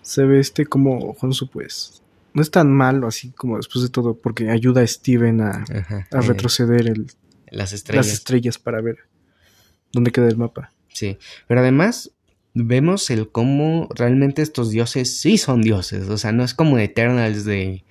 se 0.01 0.23
ve 0.23 0.39
este 0.39 0.65
como 0.65 1.15
Honsu 1.19 1.49
pues 1.49 2.01
no 2.33 2.41
es 2.41 2.51
tan 2.51 2.71
malo 2.71 3.07
así 3.07 3.31
como 3.31 3.57
después 3.57 3.83
de 3.83 3.89
todo, 3.89 4.15
porque 4.15 4.49
ayuda 4.49 4.81
a 4.81 4.87
Steven 4.87 5.41
a, 5.41 5.63
a 6.11 6.21
retroceder 6.21 6.87
el, 6.87 7.07
las, 7.49 7.71
estrellas. 7.73 8.07
las 8.07 8.13
estrellas 8.13 8.59
para 8.59 8.81
ver 8.81 8.97
dónde 9.93 10.11
queda 10.11 10.27
el 10.27 10.37
mapa. 10.37 10.71
Sí, 10.89 11.17
pero 11.47 11.61
además 11.61 12.11
vemos 12.55 13.09
el 13.11 13.29
cómo 13.29 13.87
realmente 13.93 14.41
estos 14.41 14.71
dioses 14.71 15.19
sí 15.19 15.37
son 15.37 15.61
dioses, 15.61 16.09
o 16.09 16.17
sea, 16.17 16.31
no 16.31 16.43
es 16.43 16.53
como 16.53 16.79
Eternals 16.79 17.45
de, 17.45 17.83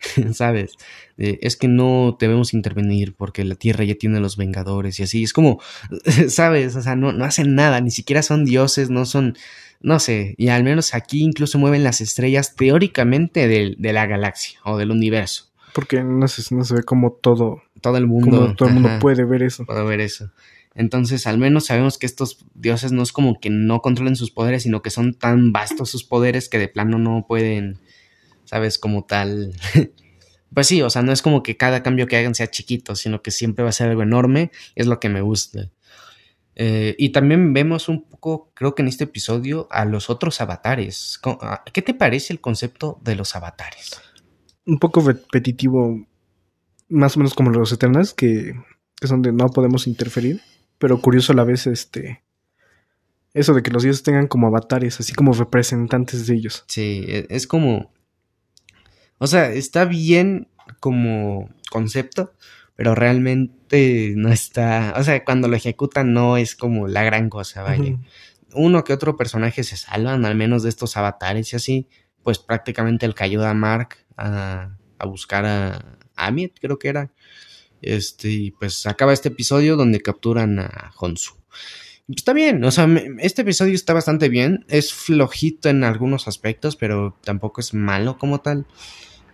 ¿sabes? 0.32 0.76
es 1.18 1.56
que 1.56 1.68
no 1.68 2.16
debemos 2.18 2.54
intervenir 2.54 3.14
porque 3.14 3.44
la 3.44 3.54
Tierra 3.54 3.84
ya 3.84 3.94
tiene 3.94 4.18
los 4.18 4.36
Vengadores 4.36 4.98
y 4.98 5.02
así, 5.02 5.22
es 5.22 5.32
como, 5.32 5.60
¿sabes? 6.28 6.74
O 6.74 6.82
sea, 6.82 6.96
no, 6.96 7.12
no 7.12 7.24
hacen 7.24 7.54
nada, 7.54 7.80
ni 7.80 7.90
siquiera 7.90 8.22
son 8.22 8.44
dioses, 8.44 8.90
no 8.90 9.04
son, 9.04 9.36
no 9.80 9.98
sé, 9.98 10.34
y 10.38 10.48
al 10.48 10.64
menos 10.64 10.94
aquí 10.94 11.22
incluso 11.22 11.58
mueven 11.58 11.84
las 11.84 12.00
estrellas 12.00 12.54
teóricamente 12.56 13.46
de, 13.46 13.74
de 13.78 13.92
la 13.92 14.06
galaxia 14.06 14.58
o 14.64 14.78
del 14.78 14.90
universo. 14.90 15.52
Porque 15.74 16.02
no 16.02 16.28
se, 16.28 16.54
no 16.54 16.64
se 16.64 16.74
ve 16.74 16.82
como 16.82 17.12
todo, 17.12 17.62
todo 17.80 17.96
el 17.96 18.06
mundo, 18.06 18.54
todo 18.56 18.68
el 18.68 18.74
mundo 18.74 18.90
puede 19.00 19.24
ver 19.24 19.42
eso. 19.42 19.64
Puede 19.64 19.84
ver 19.84 20.00
eso. 20.00 20.30
Entonces, 20.74 21.26
al 21.26 21.38
menos 21.38 21.66
sabemos 21.66 21.98
que 21.98 22.06
estos 22.06 22.44
dioses 22.54 22.92
no 22.92 23.02
es 23.02 23.12
como 23.12 23.38
que 23.40 23.50
no 23.50 23.80
controlen 23.82 24.16
sus 24.16 24.30
poderes, 24.30 24.62
sino 24.62 24.82
que 24.82 24.90
son 24.90 25.14
tan 25.14 25.52
vastos 25.52 25.90
sus 25.90 26.04
poderes 26.04 26.48
que 26.48 26.58
de 26.58 26.68
plano 26.68 26.98
no 26.98 27.26
pueden, 27.26 27.78
¿sabes? 28.44 28.78
Como 28.78 29.04
tal. 29.04 29.54
pues 30.54 30.66
sí, 30.66 30.80
o 30.80 30.88
sea, 30.88 31.02
no 31.02 31.12
es 31.12 31.20
como 31.20 31.42
que 31.42 31.56
cada 31.56 31.82
cambio 31.82 32.06
que 32.06 32.16
hagan 32.16 32.34
sea 32.34 32.50
chiquito, 32.50 32.96
sino 32.96 33.22
que 33.22 33.30
siempre 33.30 33.62
va 33.62 33.68
a 33.68 33.72
ser 33.72 33.90
algo 33.90 34.02
enorme, 34.02 34.50
es 34.74 34.86
lo 34.86 34.98
que 34.98 35.10
me 35.10 35.20
gusta. 35.20 35.70
Eh, 36.54 36.94
y 36.98 37.10
también 37.10 37.52
vemos 37.52 37.88
un 37.88 38.04
poco, 38.04 38.50
creo 38.54 38.74
que 38.74 38.82
en 38.82 38.88
este 38.88 39.04
episodio, 39.04 39.68
a 39.70 39.84
los 39.84 40.08
otros 40.08 40.40
avatares. 40.40 41.20
Ah, 41.24 41.64
¿Qué 41.70 41.82
te 41.82 41.92
parece 41.92 42.32
el 42.32 42.40
concepto 42.40 42.98
de 43.02 43.16
los 43.16 43.36
avatares? 43.36 44.00
Un 44.64 44.78
poco 44.78 45.00
repetitivo, 45.00 46.06
más 46.88 47.16
o 47.16 47.20
menos 47.20 47.34
como 47.34 47.50
los 47.50 47.72
Eternals, 47.72 48.14
que 48.14 48.54
es 49.00 49.10
donde 49.10 49.32
no 49.32 49.48
podemos 49.48 49.86
interferir 49.86 50.40
pero 50.82 51.00
curioso 51.00 51.32
a 51.32 51.36
la 51.36 51.44
vez 51.44 51.68
este 51.68 52.24
eso 53.34 53.54
de 53.54 53.62
que 53.62 53.70
los 53.70 53.84
dioses 53.84 54.02
tengan 54.02 54.26
como 54.26 54.48
avatares, 54.48 54.98
así 54.98 55.14
como 55.14 55.32
representantes 55.32 56.26
de 56.26 56.34
ellos. 56.34 56.64
Sí, 56.66 57.04
e, 57.06 57.26
es 57.30 57.46
como 57.46 57.92
o 59.18 59.28
sea, 59.28 59.52
está 59.52 59.84
bien 59.84 60.48
como 60.80 61.48
concepto, 61.70 62.32
pero 62.74 62.96
realmente 62.96 64.12
no 64.16 64.32
está, 64.32 64.94
o 64.96 65.04
sea, 65.04 65.24
cuando 65.24 65.46
lo 65.46 65.54
ejecutan 65.54 66.12
no 66.12 66.36
es 66.36 66.56
como 66.56 66.88
la 66.88 67.04
gran 67.04 67.30
cosa, 67.30 67.62
vaya. 67.62 67.96
Uno 68.52 68.82
que 68.82 68.92
otro 68.92 69.16
personaje 69.16 69.62
se 69.62 69.76
salvan, 69.76 70.24
al 70.24 70.34
menos 70.34 70.64
de 70.64 70.68
estos 70.68 70.96
avatares 70.96 71.52
y 71.52 71.56
así, 71.56 71.88
pues 72.24 72.40
prácticamente 72.40 73.06
el 73.06 73.14
que 73.14 73.22
ayuda 73.22 73.50
a 73.50 73.54
Mark 73.54 73.98
a, 74.16 74.76
a 74.98 75.06
buscar 75.06 75.46
a 75.46 75.96
Amit, 76.16 76.58
creo 76.60 76.80
que 76.80 76.88
era, 76.88 77.12
este, 77.82 78.30
y 78.30 78.50
pues 78.52 78.86
acaba 78.86 79.12
este 79.12 79.28
episodio 79.28 79.76
donde 79.76 80.00
capturan 80.00 80.58
a 80.58 80.92
Honsu. 80.98 81.34
Está 82.08 82.32
bien, 82.32 82.64
o 82.64 82.70
sea, 82.70 82.88
este 83.18 83.42
episodio 83.42 83.74
está 83.74 83.92
bastante 83.92 84.28
bien. 84.28 84.64
Es 84.68 84.92
flojito 84.92 85.68
en 85.68 85.84
algunos 85.84 86.28
aspectos, 86.28 86.76
pero 86.76 87.16
tampoco 87.22 87.60
es 87.60 87.74
malo 87.74 88.18
como 88.18 88.40
tal. 88.40 88.66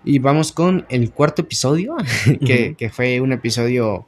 Y 0.04 0.18
vamos 0.20 0.52
con 0.52 0.86
el 0.88 1.10
cuarto 1.10 1.42
episodio, 1.42 1.96
que, 2.46 2.90
fue 2.92 3.20
un 3.20 3.32
episodio 3.32 4.06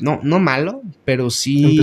no, 0.00 0.20
no 0.22 0.38
malo, 0.38 0.82
pero 1.04 1.30
sí 1.30 1.80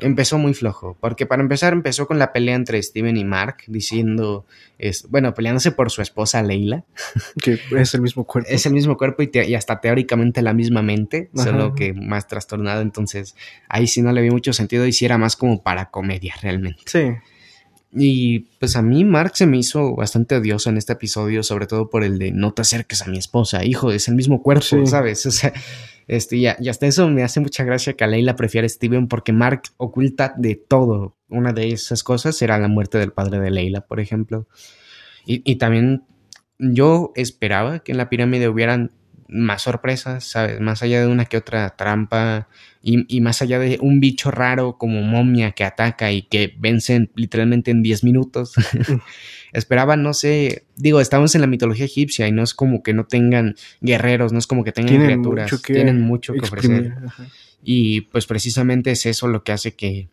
empezó, 0.00 0.38
muy 0.38 0.54
flojo. 0.54 0.96
Porque 1.00 1.26
para 1.26 1.42
empezar 1.42 1.72
empezó 1.72 2.06
con 2.06 2.18
la 2.18 2.32
pelea 2.32 2.54
entre 2.54 2.82
Steven 2.82 3.16
y 3.16 3.24
Mark, 3.24 3.58
diciendo, 3.66 4.46
es, 4.78 5.08
bueno, 5.08 5.34
peleándose 5.34 5.72
por 5.72 5.90
su 5.90 6.02
esposa 6.02 6.42
Leila. 6.42 6.84
Que 7.42 7.58
es 7.78 7.94
el 7.94 8.02
mismo 8.02 8.24
cuerpo. 8.24 8.48
Es 8.50 8.66
el 8.66 8.72
mismo 8.72 8.96
cuerpo 8.96 9.22
y, 9.22 9.54
hasta 9.54 9.80
teóricamente 9.80 10.42
la 10.42 10.52
misma 10.52 10.82
mente, 10.82 11.30
solo 11.34 11.74
que 11.74 11.92
más 11.92 12.26
trastornado. 12.26 12.82
Entonces 12.82 13.36
ahí 13.68 13.86
sí 13.86 14.02
no 14.02 14.12
le 14.12 14.22
vi 14.22 14.30
mucho 14.30 14.52
sentido 14.52 14.86
y 14.86 14.92
sí 14.92 15.04
era 15.04 15.18
más 15.18 15.36
como 15.36 15.62
para 15.62 15.90
comedia 15.90 16.34
realmente. 16.40 16.82
Sí. 16.86 17.12
Y 17.94 18.40
pues 18.58 18.74
a 18.76 18.82
mí 18.82 19.04
Mark 19.04 19.32
se 19.34 19.46
me 19.46 19.58
hizo 19.58 19.94
bastante 19.94 20.36
odioso 20.36 20.70
en 20.70 20.78
este 20.78 20.94
episodio, 20.94 21.42
sobre 21.42 21.66
todo 21.66 21.90
por 21.90 22.04
el 22.04 22.18
de 22.18 22.32
no 22.32 22.54
te 22.54 22.62
acerques 22.62 23.02
a 23.02 23.06
mi 23.06 23.18
esposa, 23.18 23.64
hijo, 23.64 23.92
es 23.92 24.08
el 24.08 24.14
mismo 24.14 24.42
cuerpo, 24.42 24.86
¿sabes? 24.86 25.26
O 25.26 25.30
sea, 25.30 25.52
este, 26.08 26.36
y, 26.36 26.46
hasta 26.46 26.86
eso 26.86 27.08
me 27.08 27.22
hace 27.22 27.40
mucha 27.40 27.64
gracia 27.64 27.92
que 27.92 28.04
a 28.04 28.06
Leila 28.06 28.34
prefiera 28.34 28.64
a 28.64 28.68
Steven 28.68 29.08
porque 29.08 29.32
Mark 29.32 29.62
oculta 29.76 30.34
de 30.36 30.56
todo. 30.56 31.16
Una 31.28 31.52
de 31.52 31.72
esas 31.72 32.02
cosas 32.02 32.40
era 32.40 32.58
la 32.58 32.68
muerte 32.68 32.98
del 32.98 33.12
padre 33.12 33.40
de 33.40 33.50
Leila, 33.50 33.82
por 33.82 34.00
ejemplo. 34.00 34.46
Y, 35.26 35.42
y 35.50 35.56
también 35.56 36.04
yo 36.58 37.12
esperaba 37.14 37.80
que 37.80 37.92
en 37.92 37.98
la 37.98 38.08
pirámide 38.08 38.48
hubieran 38.48 38.90
más 39.32 39.62
sorpresas, 39.62 40.24
¿sabes? 40.24 40.60
Más 40.60 40.82
allá 40.82 41.00
de 41.00 41.06
una 41.06 41.24
que 41.24 41.36
otra 41.36 41.70
trampa 41.70 42.48
y, 42.82 43.20
más 43.20 43.42
allá 43.42 43.58
de 43.58 43.78
un 43.80 44.00
bicho 44.00 44.30
raro 44.30 44.76
como 44.76 45.02
momia 45.02 45.52
que 45.52 45.64
ataca 45.64 46.12
y 46.12 46.22
que 46.22 46.54
vence 46.58 47.10
literalmente 47.14 47.70
en 47.70 47.82
10 47.82 48.04
minutos. 48.04 48.54
Esperaba, 49.52 49.96
no 49.96 50.14
sé, 50.14 50.64
digo, 50.76 51.00
estamos 51.00 51.34
en 51.34 51.40
la 51.40 51.46
mitología 51.46 51.84
egipcia 51.84 52.26
y 52.26 52.32
no 52.32 52.42
es 52.42 52.54
como 52.54 52.82
que 52.82 52.92
no 52.92 53.04
tengan 53.06 53.54
guerreros, 53.80 54.32
no 54.32 54.38
es 54.38 54.46
como 54.46 54.64
que 54.64 54.72
tengan 54.72 55.04
criaturas, 55.04 55.62
tienen 55.62 56.00
mucho 56.00 56.32
que 56.32 56.40
ofrecer. 56.40 56.94
Y 57.62 58.02
pues 58.02 58.26
precisamente 58.26 58.90
es 58.90 59.06
eso 59.06 59.28
lo 59.28 59.44
que 59.44 59.52
hace 59.52 59.74
que, 59.74 60.08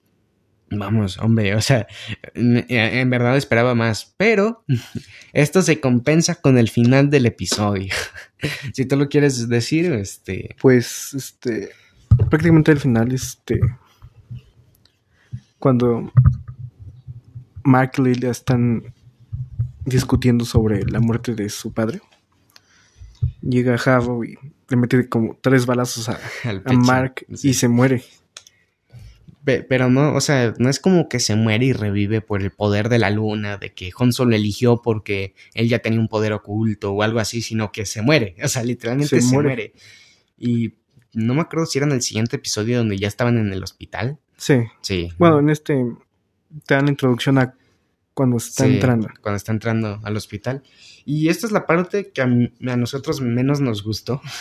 Vamos, 0.71 1.17
hombre, 1.17 1.55
o 1.55 1.61
sea, 1.61 1.87
en 2.33 3.09
verdad 3.09 3.35
esperaba 3.37 3.75
más, 3.75 4.13
pero 4.17 4.63
esto 5.33 5.61
se 5.61 5.79
compensa 5.79 6.35
con 6.35 6.57
el 6.57 6.69
final 6.69 7.09
del 7.09 7.25
episodio. 7.25 7.93
si 8.73 8.85
tú 8.85 8.95
lo 8.97 9.09
quieres 9.09 9.49
decir, 9.49 9.91
este... 9.93 10.55
Pues, 10.61 11.13
este, 11.13 11.69
prácticamente 12.29 12.71
el 12.71 12.79
final, 12.79 13.11
este, 13.11 13.59
cuando 15.57 16.11
Mark 17.63 17.93
y 17.97 18.01
Lilia 18.01 18.31
están 18.31 18.93
discutiendo 19.85 20.45
sobre 20.45 20.85
la 20.85 20.99
muerte 20.99 21.35
de 21.35 21.49
su 21.49 21.73
padre, 21.73 22.01
llega 23.41 23.75
Harrow 23.75 24.23
y 24.23 24.37
le 24.69 24.77
mete 24.77 25.09
como 25.09 25.37
tres 25.41 25.65
balazos 25.65 26.09
a, 26.09 26.19
Mark 26.73 27.25
y 27.29 27.53
se 27.53 27.67
muere 27.67 28.03
pero 29.43 29.89
no, 29.89 30.13
o 30.13 30.21
sea, 30.21 30.53
no 30.57 30.69
es 30.69 30.79
como 30.79 31.07
que 31.07 31.19
se 31.19 31.35
muere 31.35 31.65
y 31.65 31.73
revive 31.73 32.21
por 32.21 32.41
el 32.41 32.51
poder 32.51 32.89
de 32.89 32.99
la 32.99 33.09
luna, 33.09 33.57
de 33.57 33.73
que 33.73 33.91
Han 33.97 34.11
Solo 34.11 34.35
eligió 34.35 34.81
porque 34.81 35.33
él 35.53 35.69
ya 35.69 35.79
tenía 35.79 35.99
un 35.99 36.07
poder 36.07 36.33
oculto 36.33 36.91
o 36.91 37.03
algo 37.03 37.19
así, 37.19 37.41
sino 37.41 37.71
que 37.71 37.85
se 37.85 38.01
muere, 38.01 38.35
o 38.43 38.47
sea, 38.47 38.63
literalmente 38.63 39.21
se, 39.21 39.33
muere. 39.33 39.73
Y 40.37 40.75
no 41.13 41.33
me 41.33 41.41
acuerdo 41.41 41.65
si 41.65 41.79
era 41.79 41.87
en 41.87 41.93
el 41.93 42.01
siguiente 42.01 42.35
episodio 42.35 42.77
donde 42.77 42.97
ya 42.97 43.07
estaban 43.07 43.37
en 43.37 43.51
el 43.51 43.63
hospital. 43.63 44.19
Sí. 44.37 44.55
Sí. 44.81 45.09
Bueno, 45.17 45.39
en 45.39 45.49
este 45.49 45.85
te 46.65 46.73
dan 46.73 46.85
la 46.85 46.91
introducción 46.91 47.37
a 47.37 47.55
cuando 48.13 48.37
está 48.37 48.65
entrando. 48.65 49.07
Cuando 49.21 49.37
está 49.37 49.51
entrando 49.51 49.99
al 50.03 50.17
hospital. 50.17 50.63
Y 51.05 51.29
esta 51.29 51.47
es 51.47 51.53
la 51.53 51.65
parte 51.65 52.11
que 52.11 52.21
a, 52.21 52.25
a 52.25 52.77
nosotros 52.77 53.21
menos 53.21 53.61
nos 53.61 53.83
gustó. 53.83 54.21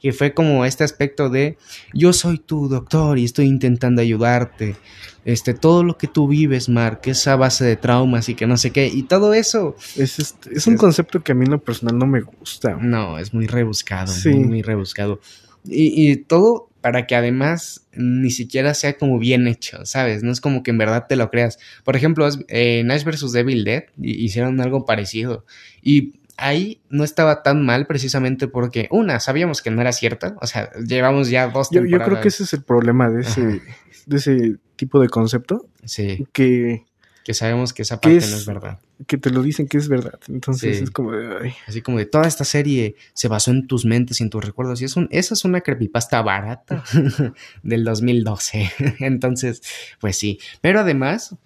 que 0.00 0.12
fue 0.12 0.34
como 0.34 0.64
este 0.64 0.84
aspecto 0.84 1.28
de 1.28 1.56
yo 1.92 2.12
soy 2.12 2.38
tu 2.38 2.68
doctor 2.68 3.18
y 3.18 3.24
estoy 3.24 3.46
intentando 3.46 4.02
ayudarte. 4.02 4.76
Este, 5.24 5.54
todo 5.54 5.84
lo 5.84 5.96
que 5.96 6.08
tú 6.08 6.26
vives, 6.26 6.68
Mark, 6.68 7.02
esa 7.04 7.36
base 7.36 7.64
de 7.64 7.76
traumas 7.76 8.28
y 8.28 8.34
que 8.34 8.46
no 8.46 8.56
sé 8.56 8.72
qué, 8.72 8.88
y 8.88 9.04
todo 9.04 9.34
eso. 9.34 9.76
Es, 9.96 10.18
este, 10.18 10.54
es 10.54 10.66
un 10.66 10.76
concepto 10.76 11.22
que 11.22 11.32
a 11.32 11.34
mí 11.34 11.44
en 11.44 11.52
lo 11.52 11.62
personal 11.62 11.96
no 11.96 12.06
me 12.06 12.22
gusta. 12.22 12.76
No, 12.80 13.18
es 13.18 13.32
muy 13.32 13.46
rebuscado, 13.46 14.12
muy, 14.24 14.44
muy 14.44 14.62
rebuscado. 14.62 15.20
Y, 15.64 16.10
y, 16.10 16.16
todo 16.16 16.68
para 16.80 17.06
que 17.06 17.14
además 17.14 17.86
ni 17.94 18.30
siquiera 18.30 18.74
sea 18.74 18.98
como 18.98 19.18
bien 19.20 19.46
hecho, 19.46 19.86
¿sabes? 19.86 20.24
No 20.24 20.32
es 20.32 20.40
como 20.40 20.64
que 20.64 20.72
en 20.72 20.78
verdad 20.78 21.06
te 21.08 21.14
lo 21.14 21.30
creas. 21.30 21.58
Por 21.84 21.94
ejemplo, 21.94 22.28
en 22.48 22.90
Ash 22.90 23.04
vs. 23.04 23.30
Devil 23.30 23.62
Dead 23.62 23.84
hicieron 24.02 24.60
algo 24.60 24.84
parecido. 24.84 25.46
Y 25.80 26.14
ahí 26.36 26.80
no 26.88 27.04
estaba 27.04 27.42
tan 27.42 27.64
mal 27.64 27.86
precisamente 27.86 28.48
porque, 28.48 28.88
una, 28.90 29.20
sabíamos 29.20 29.62
que 29.62 29.70
no 29.70 29.80
era 29.80 29.92
cierta, 29.92 30.36
o 30.40 30.46
sea, 30.46 30.70
llevamos 30.74 31.28
ya 31.30 31.48
dos 31.48 31.70
temporadas. 31.70 31.90
Yo, 31.90 31.98
yo 31.98 32.04
creo 32.04 32.22
que 32.22 32.28
ese 32.28 32.44
es 32.44 32.52
el 32.52 32.62
problema 32.62 33.10
de 33.10 33.22
ese, 33.22 33.62
de 34.06 34.16
ese 34.16 34.56
tipo 34.76 35.00
de 35.00 35.08
concepto. 35.08 35.66
Sí. 35.84 36.26
Que... 36.32 36.84
Que 37.24 37.34
sabemos 37.34 37.72
que 37.72 37.82
esa 37.82 38.00
parte 38.00 38.18
no 38.18 38.36
es 38.36 38.46
verdad. 38.46 38.80
Que 39.06 39.16
te 39.16 39.30
lo 39.30 39.42
dicen 39.42 39.68
que 39.68 39.78
es 39.78 39.88
verdad. 39.88 40.18
Entonces 40.26 40.82
es 40.82 40.90
como 40.90 41.12
de... 41.12 41.54
Así 41.68 41.80
como 41.80 41.98
de 41.98 42.06
toda 42.06 42.26
esta 42.26 42.42
serie 42.44 42.96
se 43.12 43.28
basó 43.28 43.52
en 43.52 43.68
tus 43.68 43.84
mentes 43.84 44.18
y 44.18 44.24
en 44.24 44.30
tus 44.30 44.44
recuerdos. 44.44 44.82
Y 44.82 44.86
es 44.86 44.96
un, 44.96 45.06
esa 45.12 45.34
es 45.34 45.44
una 45.44 45.60
creepypasta 45.60 46.20
barata 46.20 46.82
del 47.62 47.84
2012. 47.84 48.72
Entonces, 48.98 49.62
pues 50.00 50.18
sí. 50.18 50.40
Pero 50.60 50.80
además, 50.80 51.36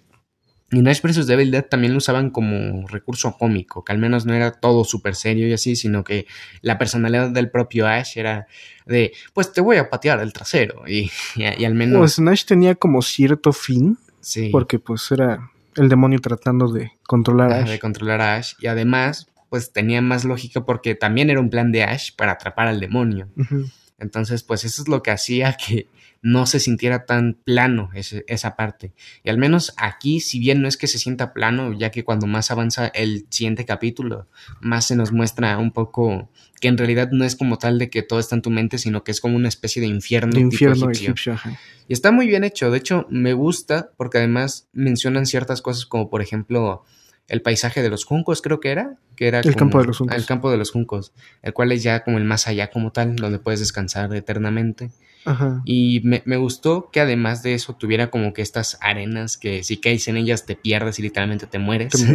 y 0.69 0.81
Nash 0.81 1.01
vs. 1.01 1.27
Devil 1.27 1.49
Dead 1.49 1.63
también 1.63 1.93
lo 1.93 1.99
usaban 1.99 2.29
como 2.29 2.85
recurso 2.87 3.37
cómico, 3.37 3.85
que 3.85 3.93
al 3.93 3.99
menos 3.99 4.25
no 4.25 4.33
era 4.33 4.51
todo 4.51 4.83
súper 4.83 5.15
serio 5.15 5.47
y 5.47 5.53
así, 5.53 5.77
sino 5.77 6.03
que 6.03 6.27
la 6.61 6.77
personalidad 6.77 7.29
del 7.29 7.49
propio 7.49 7.87
Ash 7.87 8.17
era 8.17 8.47
de, 8.85 9.13
pues 9.33 9.53
te 9.53 9.61
voy 9.61 9.77
a 9.77 9.89
patear 9.89 10.19
el 10.19 10.33
trasero. 10.33 10.83
Y, 10.87 11.09
y, 11.35 11.65
al 11.65 11.73
menos... 11.73 11.99
Pues 11.99 12.19
Nash 12.19 12.45
tenía 12.45 12.75
como 12.75 13.01
cierto 13.01 13.53
fin. 13.53 13.97
Sí. 14.19 14.49
Porque 14.51 14.77
pues 14.77 15.09
era 15.11 15.51
el 15.75 15.87
demonio 15.87 16.19
tratando 16.19 16.71
de 16.71 16.91
controlar 17.07 17.53
a 17.53 17.59
Ash. 17.59 17.69
De 17.69 17.79
controlar 17.79 18.19
a 18.19 18.35
Ash. 18.35 18.53
Y 18.59 18.67
además, 18.67 19.27
pues 19.49 19.71
tenía 19.71 20.01
más 20.01 20.25
lógica 20.25 20.65
porque 20.65 20.95
también 20.95 21.29
era 21.29 21.39
un 21.39 21.49
plan 21.49 21.71
de 21.71 21.83
Ash 21.83 22.11
para 22.15 22.33
atrapar 22.33 22.67
al 22.67 22.79
demonio. 22.81 23.29
Entonces, 23.99 24.43
pues 24.43 24.63
eso 24.63 24.81
es 24.81 24.87
lo 24.87 25.01
que 25.01 25.11
hacía 25.11 25.53
que 25.53 25.87
no 26.21 26.45
se 26.45 26.59
sintiera 26.59 27.05
tan 27.05 27.33
plano 27.33 27.89
esa 27.93 28.55
parte. 28.55 28.93
Y 29.23 29.29
al 29.29 29.37
menos 29.37 29.73
aquí, 29.77 30.19
si 30.19 30.39
bien 30.39 30.61
no 30.61 30.67
es 30.67 30.77
que 30.77 30.87
se 30.87 30.99
sienta 30.99 31.33
plano, 31.33 31.73
ya 31.73 31.91
que 31.91 32.03
cuando 32.03 32.27
más 32.27 32.51
avanza 32.51 32.87
el 32.87 33.27
siguiente 33.29 33.65
capítulo, 33.65 34.27
más 34.59 34.87
se 34.87 34.95
nos 34.95 35.11
muestra 35.11 35.57
un 35.57 35.71
poco 35.71 36.29
que 36.59 36.67
en 36.67 36.77
realidad 36.77 37.09
no 37.11 37.23
es 37.23 37.35
como 37.35 37.57
tal 37.57 37.77
de 37.77 37.89
que 37.89 38.01
todo 38.01 38.19
está 38.19 38.35
en 38.35 38.41
tu 38.41 38.49
mente, 38.49 38.77
sino 38.77 39.03
que 39.03 39.11
es 39.11 39.21
como 39.21 39.35
una 39.35 39.47
especie 39.47 39.81
de 39.81 39.87
infierno. 39.87 40.33
De 40.33 40.41
infierno 40.41 40.89
egipcio. 40.89 41.37
y 41.87 41.93
está 41.93 42.11
muy 42.11 42.27
bien 42.27 42.43
hecho. 42.43 42.71
De 42.71 42.79
hecho, 42.79 43.05
me 43.09 43.33
gusta 43.33 43.91
porque 43.95 44.17
además 44.17 44.67
mencionan 44.73 45.25
ciertas 45.25 45.61
cosas 45.61 45.85
como, 45.85 46.09
por 46.09 46.21
ejemplo, 46.21 46.83
el 47.27 47.41
paisaje 47.41 47.81
de 47.81 47.89
los 47.89 48.05
juncos, 48.05 48.41
creo 48.41 48.59
que 48.59 48.71
era. 48.71 48.97
Que 49.15 49.27
era 49.27 49.39
el 49.39 49.55
campo 49.55 49.79
de 49.79 49.85
los 49.85 49.97
juncos. 49.97 50.17
El 50.17 50.25
campo 50.25 50.51
de 50.51 50.57
los 50.57 50.71
juncos, 50.71 51.11
el 51.41 51.53
cual 51.53 51.71
es 51.71 51.83
ya 51.83 52.03
como 52.03 52.17
el 52.17 52.23
más 52.23 52.47
allá 52.47 52.69
como 52.69 52.91
tal, 52.91 53.15
donde 53.15 53.39
puedes 53.39 53.59
descansar 53.59 54.13
eternamente. 54.15 54.91
Y 55.65 56.01
me, 56.03 56.37
gustó 56.37 56.89
que 56.89 57.01
además 57.01 57.43
de 57.43 57.53
eso 57.53 57.75
tuviera 57.75 58.09
como 58.09 58.31
que 58.31 58.41
estas 58.41 58.77
arenas 58.79 59.35
que 59.35 59.61
si 59.65 59.75
caes 59.75 60.07
en 60.07 60.15
ellas 60.15 60.45
te 60.45 60.55
pierdes 60.55 60.99
y 60.99 61.01
literalmente 61.01 61.47
te 61.47 61.59
mueres. 61.59 61.93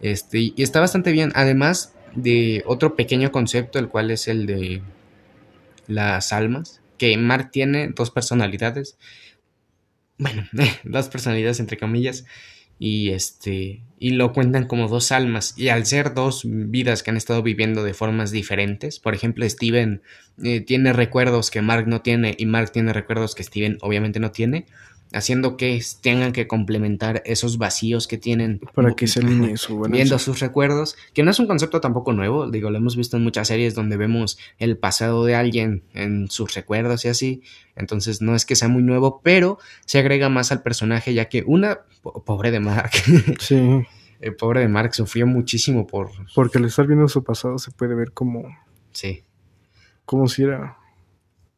Este, 0.00 0.40
y 0.40 0.54
está 0.56 0.80
bastante 0.80 1.12
bien. 1.12 1.30
Además 1.36 1.94
de 2.16 2.64
otro 2.66 2.96
pequeño 2.96 3.30
concepto, 3.30 3.78
el 3.78 3.86
cual 3.86 4.10
es 4.10 4.26
el 4.26 4.46
de 4.46 4.82
las 5.86 6.32
almas. 6.32 6.80
Que 6.98 7.16
Mark 7.16 7.52
tiene 7.52 7.86
dos 7.86 8.10
personalidades. 8.10 8.98
Bueno, 10.18 10.42
dos 10.82 11.08
personalidades 11.08 11.60
entre 11.60 11.76
comillas 11.76 12.24
y 12.84 13.10
este 13.10 13.80
y 14.00 14.10
lo 14.10 14.32
cuentan 14.32 14.66
como 14.66 14.88
dos 14.88 15.12
almas. 15.12 15.54
Y 15.56 15.68
al 15.68 15.86
ser 15.86 16.14
dos 16.14 16.42
vidas 16.44 17.04
que 17.04 17.12
han 17.12 17.16
estado 17.16 17.40
viviendo 17.40 17.84
de 17.84 17.94
formas 17.94 18.32
diferentes 18.32 18.98
por 18.98 19.14
ejemplo 19.14 19.48
Steven 19.48 20.02
eh, 20.42 20.60
tiene 20.62 20.92
recuerdos 20.92 21.52
que 21.52 21.62
Mark 21.62 21.86
no 21.86 22.00
tiene 22.00 22.34
y 22.36 22.46
Mark 22.46 22.72
tiene 22.72 22.92
recuerdos 22.92 23.36
que 23.36 23.44
Steven 23.44 23.78
obviamente 23.82 24.18
no 24.18 24.32
tiene 24.32 24.66
haciendo 25.12 25.56
que 25.56 25.80
tengan 26.00 26.32
que 26.32 26.46
complementar 26.46 27.22
esos 27.26 27.58
vacíos 27.58 28.06
que 28.06 28.18
tienen 28.18 28.60
para 28.74 28.94
que 28.94 29.06
se 29.06 29.20
alinee 29.20 29.56
su 29.56 29.80
viendo 29.82 30.18
sus 30.18 30.40
recuerdos 30.40 30.96
que 31.12 31.22
no 31.22 31.30
es 31.30 31.38
un 31.38 31.46
concepto 31.46 31.80
tampoco 31.80 32.12
nuevo 32.12 32.50
digo 32.50 32.70
lo 32.70 32.78
hemos 32.78 32.96
visto 32.96 33.16
en 33.16 33.22
muchas 33.22 33.48
series 33.48 33.74
donde 33.74 33.96
vemos 33.96 34.38
el 34.58 34.76
pasado 34.76 35.24
de 35.24 35.34
alguien 35.34 35.82
en 35.94 36.30
sus 36.30 36.54
recuerdos 36.54 37.04
y 37.04 37.08
así 37.08 37.42
entonces 37.76 38.22
no 38.22 38.34
es 38.34 38.44
que 38.44 38.56
sea 38.56 38.68
muy 38.68 38.82
nuevo 38.82 39.20
pero 39.22 39.58
se 39.84 39.98
agrega 39.98 40.28
más 40.28 40.52
al 40.52 40.62
personaje 40.62 41.14
ya 41.14 41.26
que 41.26 41.44
una 41.46 41.80
pobre 42.24 42.50
de 42.50 42.60
Mark 42.60 42.92
sí. 43.40 43.82
el 44.20 44.36
pobre 44.36 44.60
de 44.60 44.68
Mark 44.68 44.94
sufrió 44.94 45.26
muchísimo 45.26 45.86
por 45.86 46.10
porque 46.34 46.58
al 46.58 46.64
estar 46.64 46.86
viendo 46.86 47.08
su 47.08 47.22
pasado 47.22 47.58
se 47.58 47.70
puede 47.70 47.94
ver 47.94 48.12
como 48.12 48.44
sí. 48.92 49.24
como 50.04 50.28
si 50.28 50.44
era 50.44 50.78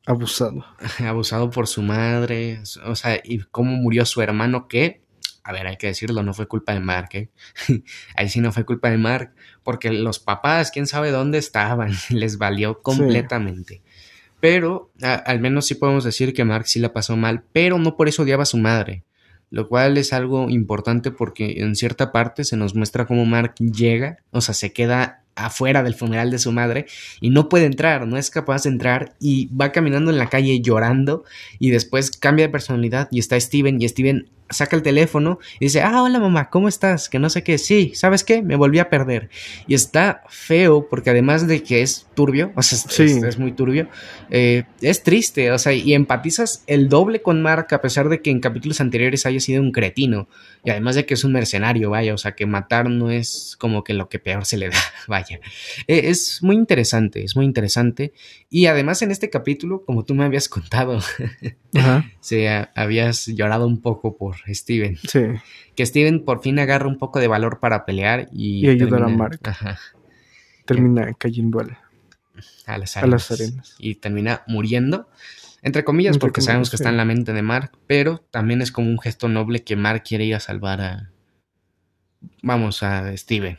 Abusado. 0.06 0.64
Abusado 1.00 1.50
por 1.50 1.66
su 1.66 1.82
madre. 1.82 2.60
O 2.84 2.94
sea, 2.94 3.20
y 3.22 3.38
cómo 3.38 3.76
murió 3.76 4.04
su 4.04 4.20
hermano, 4.20 4.68
que, 4.68 5.02
a 5.42 5.52
ver, 5.52 5.66
hay 5.66 5.76
que 5.76 5.86
decirlo, 5.86 6.22
no 6.22 6.34
fue 6.34 6.46
culpa 6.46 6.74
de 6.74 6.80
Mark. 6.80 7.08
¿eh? 7.12 7.30
Ahí 8.16 8.28
sí 8.28 8.40
no 8.40 8.52
fue 8.52 8.64
culpa 8.64 8.90
de 8.90 8.98
Mark, 8.98 9.34
porque 9.62 9.90
los 9.90 10.18
papás, 10.18 10.70
quién 10.70 10.86
sabe 10.86 11.10
dónde 11.10 11.38
estaban, 11.38 11.92
les 12.10 12.36
valió 12.36 12.82
completamente. 12.82 13.82
Pero 14.40 14.92
al 15.00 15.40
menos 15.40 15.66
sí 15.66 15.74
podemos 15.74 16.04
decir 16.04 16.34
que 16.34 16.44
Mark 16.44 16.66
sí 16.66 16.78
la 16.78 16.92
pasó 16.92 17.16
mal, 17.16 17.44
pero 17.52 17.78
no 17.78 17.96
por 17.96 18.08
eso 18.08 18.24
odiaba 18.24 18.42
a 18.42 18.46
su 18.46 18.58
madre. 18.58 19.04
Lo 19.48 19.68
cual 19.68 19.96
es 19.96 20.12
algo 20.12 20.50
importante 20.50 21.12
porque 21.12 21.62
en 21.62 21.76
cierta 21.76 22.12
parte 22.12 22.44
se 22.44 22.56
nos 22.56 22.74
muestra 22.74 23.06
cómo 23.06 23.24
Mark 23.24 23.54
llega, 23.56 24.18
o 24.32 24.42
sea, 24.42 24.52
se 24.52 24.72
queda 24.72 25.23
afuera 25.36 25.82
del 25.82 25.94
funeral 25.94 26.30
de 26.30 26.38
su 26.38 26.52
madre 26.52 26.86
y 27.20 27.30
no 27.30 27.48
puede 27.48 27.66
entrar, 27.66 28.06
no 28.06 28.16
es 28.16 28.30
capaz 28.30 28.64
de 28.64 28.70
entrar 28.70 29.14
y 29.20 29.46
va 29.54 29.72
caminando 29.72 30.10
en 30.10 30.18
la 30.18 30.28
calle 30.28 30.60
llorando 30.60 31.24
y 31.58 31.70
después 31.70 32.10
cambia 32.10 32.46
de 32.46 32.52
personalidad 32.52 33.08
y 33.10 33.18
está 33.18 33.38
Steven 33.38 33.80
y 33.80 33.88
Steven 33.88 34.28
saca 34.50 34.76
el 34.76 34.82
teléfono 34.82 35.38
y 35.58 35.66
dice, 35.66 35.82
ah, 35.82 36.02
hola 36.02 36.18
mamá, 36.18 36.50
¿cómo 36.50 36.68
estás? 36.68 37.08
Que 37.08 37.18
no 37.18 37.30
sé 37.30 37.42
qué, 37.42 37.58
sí, 37.58 37.92
¿sabes 37.94 38.24
qué? 38.24 38.42
Me 38.42 38.56
volví 38.56 38.78
a 38.78 38.90
perder. 38.90 39.30
Y 39.66 39.74
está 39.74 40.22
feo 40.28 40.86
porque 40.88 41.10
además 41.10 41.46
de 41.46 41.62
que 41.62 41.82
es 41.82 42.06
turbio, 42.14 42.52
o 42.54 42.62
sea, 42.62 42.78
es, 43.04 43.38
muy 43.38 43.52
turbio, 43.52 43.88
eh, 44.30 44.64
es 44.80 45.02
triste, 45.02 45.50
o 45.50 45.58
sea, 45.58 45.72
y 45.72 45.94
empatizas 45.94 46.62
el 46.66 46.88
doble 46.88 47.22
con 47.22 47.42
Mark 47.42 47.68
a 47.72 47.80
pesar 47.80 48.08
de 48.08 48.20
que 48.20 48.30
en 48.30 48.40
capítulos 48.40 48.80
anteriores 48.80 49.26
haya 49.26 49.40
sido 49.40 49.62
un 49.62 49.72
cretino. 49.72 50.28
Y 50.64 50.70
además 50.70 50.94
de 50.94 51.04
que 51.04 51.14
es 51.14 51.24
un 51.24 51.32
mercenario, 51.32 51.90
vaya, 51.90 52.14
o 52.14 52.18
sea, 52.18 52.34
que 52.34 52.46
matar 52.46 52.88
no 52.88 53.10
es 53.10 53.56
como 53.58 53.84
que 53.84 53.92
lo 53.92 54.08
que 54.08 54.18
peor 54.18 54.46
se 54.46 54.56
le 54.56 54.70
da, 54.70 54.78
vaya. 55.08 55.40
Eh, 55.86 56.02
es 56.04 56.42
muy 56.42 56.56
interesante, 56.56 57.22
es 57.22 57.36
muy 57.36 57.44
interesante. 57.44 58.12
Y 58.48 58.66
además 58.66 59.02
en 59.02 59.10
este 59.10 59.30
capítulo, 59.30 59.84
como 59.84 60.04
tú 60.04 60.14
me 60.14 60.24
habías 60.24 60.48
contado, 60.48 61.00
Ajá. 61.74 62.10
se 62.20 62.48
habías 62.74 63.26
llorado 63.26 63.66
un 63.66 63.80
poco 63.80 64.16
por 64.16 64.36
Steven. 64.48 64.96
Sí. 64.96 65.20
Que 65.74 65.86
Steven 65.86 66.24
por 66.24 66.42
fin 66.42 66.58
agarra 66.58 66.88
un 66.88 66.98
poco 66.98 67.20
de 67.20 67.28
valor 67.28 67.60
para 67.60 67.84
pelear 67.84 68.28
y, 68.32 68.66
y 68.66 68.68
ayudar 68.68 69.02
a 69.02 69.08
Mark. 69.08 69.40
Termina 70.64 71.12
cayendo 71.14 71.60
a 72.66 72.78
las, 72.78 72.96
arenas, 72.96 73.76
Y 73.78 73.96
termina 73.96 74.42
muriendo. 74.46 75.08
Entre 75.62 75.84
comillas, 75.84 76.18
porque 76.18 76.42
sabemos 76.42 76.68
que 76.68 76.76
está 76.76 76.90
en 76.90 76.96
la 76.96 77.04
mente 77.04 77.32
de 77.32 77.42
Mark, 77.42 77.72
pero 77.86 78.18
también 78.30 78.60
es 78.60 78.70
como 78.70 78.90
un 78.90 78.98
gesto 78.98 79.28
noble 79.28 79.62
que 79.62 79.76
Mark 79.76 80.02
quiere 80.06 80.24
ir 80.24 80.34
a 80.34 80.40
salvar 80.40 80.80
a. 80.80 81.10
Vamos, 82.42 82.82
a 82.82 83.16
Steven. 83.16 83.58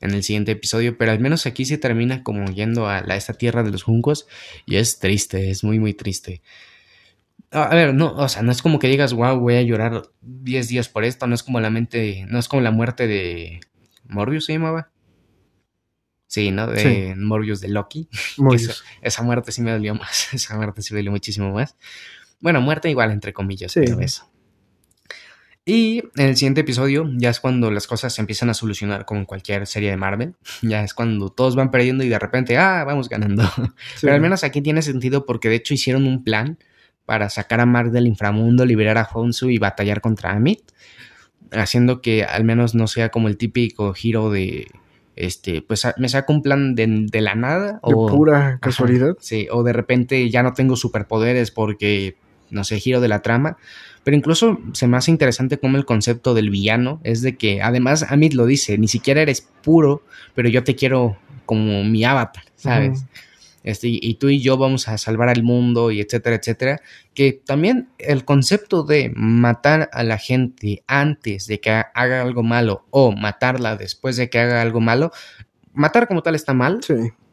En 0.00 0.10
el 0.10 0.22
siguiente 0.22 0.52
episodio, 0.52 0.98
pero 0.98 1.12
al 1.12 1.20
menos 1.20 1.46
aquí 1.46 1.64
se 1.64 1.78
termina 1.78 2.22
como 2.22 2.44
yendo 2.50 2.86
a 2.86 3.00
esta 3.00 3.32
tierra 3.32 3.62
de 3.62 3.70
los 3.70 3.82
juncos 3.82 4.28
y 4.66 4.76
es 4.76 4.98
triste, 4.98 5.50
es 5.50 5.64
muy, 5.64 5.78
muy 5.78 5.94
triste. 5.94 6.42
A 7.56 7.74
ver, 7.74 7.94
no, 7.94 8.12
o 8.12 8.28
sea, 8.28 8.42
no 8.42 8.52
es 8.52 8.60
como 8.60 8.78
que 8.78 8.86
digas, 8.86 9.14
wow, 9.14 9.40
voy 9.40 9.54
a 9.54 9.62
llorar 9.62 10.02
10 10.20 10.68
días 10.68 10.90
por 10.90 11.04
esto, 11.04 11.26
no 11.26 11.34
es 11.34 11.42
como 11.42 11.58
la 11.58 11.70
mente, 11.70 12.26
no 12.28 12.38
es 12.38 12.48
como 12.48 12.60
la 12.60 12.70
muerte 12.70 13.06
de 13.06 13.60
Morbius 14.04 14.44
se 14.44 14.52
llamaba. 14.52 14.90
Sí, 16.26 16.50
¿no? 16.50 16.66
De 16.66 17.14
Morbius 17.16 17.62
de 17.62 17.68
Loki. 17.68 18.10
Morbius. 18.36 18.84
Esa, 19.00 19.22
muerte 19.22 19.52
sí 19.52 19.62
me 19.62 19.70
dolió 19.70 19.94
más, 19.94 20.28
esa 20.34 20.54
muerte 20.56 20.82
sí 20.82 20.92
me 20.92 21.00
dolió 21.00 21.12
muchísimo 21.12 21.50
más. 21.50 21.76
Bueno, 22.40 22.60
muerte 22.60 22.90
igual, 22.90 23.10
entre 23.10 23.32
comillas, 23.32 23.72
pero 23.72 24.00
eso. 24.00 24.30
Y 25.64 26.00
en 26.16 26.28
el 26.28 26.36
siguiente 26.36 26.60
episodio 26.60 27.10
ya 27.16 27.30
es 27.30 27.40
cuando 27.40 27.70
las 27.70 27.86
cosas 27.86 28.12
se 28.12 28.20
empiezan 28.20 28.50
a 28.50 28.54
solucionar 28.54 29.06
como 29.06 29.20
en 29.20 29.26
cualquier 29.26 29.66
serie 29.66 29.88
de 29.88 29.96
Marvel. 29.96 30.34
Ya 30.60 30.84
es 30.84 30.92
cuando 30.92 31.30
todos 31.30 31.56
van 31.56 31.70
perdiendo 31.70 32.04
y 32.04 32.10
de 32.10 32.18
repente, 32.18 32.58
ah, 32.58 32.84
vamos 32.84 33.08
ganando. 33.08 33.44
Pero 34.02 34.12
al 34.12 34.20
menos 34.20 34.44
aquí 34.44 34.60
tiene 34.60 34.82
sentido 34.82 35.24
porque 35.24 35.48
de 35.48 35.54
hecho 35.54 35.72
hicieron 35.72 36.06
un 36.06 36.22
plan 36.22 36.58
para 37.06 37.30
sacar 37.30 37.60
a 37.60 37.66
Mark 37.66 37.92
del 37.92 38.06
inframundo, 38.06 38.66
liberar 38.66 38.98
a 38.98 39.08
Honsu 39.12 39.48
y 39.50 39.58
batallar 39.58 40.00
contra 40.00 40.32
Amit, 40.32 40.60
haciendo 41.52 42.02
que 42.02 42.24
al 42.24 42.44
menos 42.44 42.74
no 42.74 42.88
sea 42.88 43.10
como 43.10 43.28
el 43.28 43.36
típico 43.36 43.94
giro 43.94 44.30
de 44.30 44.66
este, 45.16 45.62
pues 45.62 45.86
me 45.96 46.10
saco 46.10 46.32
un 46.34 46.42
plan 46.42 46.74
de, 46.74 47.08
la 47.20 47.34
nada. 47.34 47.72
De 47.72 47.78
o, 47.82 48.06
pura 48.06 48.58
casualidad. 48.60 49.16
sí, 49.18 49.48
o 49.50 49.62
de 49.62 49.72
repente 49.72 50.28
ya 50.28 50.42
no 50.42 50.52
tengo 50.52 50.76
superpoderes 50.76 51.50
porque, 51.50 52.16
no 52.50 52.64
sé, 52.64 52.78
giro 52.78 53.00
de 53.00 53.08
la 53.08 53.22
trama. 53.22 53.56
Pero 54.04 54.16
incluso 54.16 54.60
se 54.72 54.86
me 54.86 54.98
hace 54.98 55.10
interesante 55.10 55.58
como 55.58 55.78
el 55.78 55.86
concepto 55.86 56.34
del 56.34 56.50
villano 56.50 57.00
es 57.02 57.22
de 57.22 57.36
que, 57.36 57.62
además, 57.62 58.04
Amit 58.08 58.34
lo 58.34 58.46
dice, 58.46 58.78
ni 58.78 58.88
siquiera 58.88 59.22
eres 59.22 59.48
puro, 59.62 60.02
pero 60.34 60.48
yo 60.48 60.62
te 60.62 60.76
quiero 60.76 61.16
como 61.46 61.82
mi 61.82 62.04
avatar, 62.04 62.44
¿sabes? 62.54 63.04
Este, 63.66 63.88
y 63.90 64.14
tú 64.14 64.28
y 64.28 64.40
yo 64.40 64.56
vamos 64.56 64.86
a 64.86 64.96
salvar 64.96 65.28
al 65.28 65.42
mundo 65.42 65.90
y 65.90 66.00
etcétera, 66.00 66.36
etcétera, 66.36 66.80
que 67.14 67.32
también 67.32 67.88
el 67.98 68.24
concepto 68.24 68.84
de 68.84 69.10
matar 69.16 69.90
a 69.92 70.04
la 70.04 70.18
gente 70.18 70.84
antes 70.86 71.48
de 71.48 71.58
que 71.60 71.70
haga 71.70 72.22
algo 72.22 72.44
malo 72.44 72.86
o 72.90 73.10
matarla 73.10 73.76
después 73.76 74.16
de 74.16 74.30
que 74.30 74.38
haga 74.38 74.62
algo 74.62 74.80
malo, 74.80 75.10
matar 75.72 76.06
como 76.06 76.22
tal 76.22 76.36
está 76.36 76.54
mal, 76.54 76.78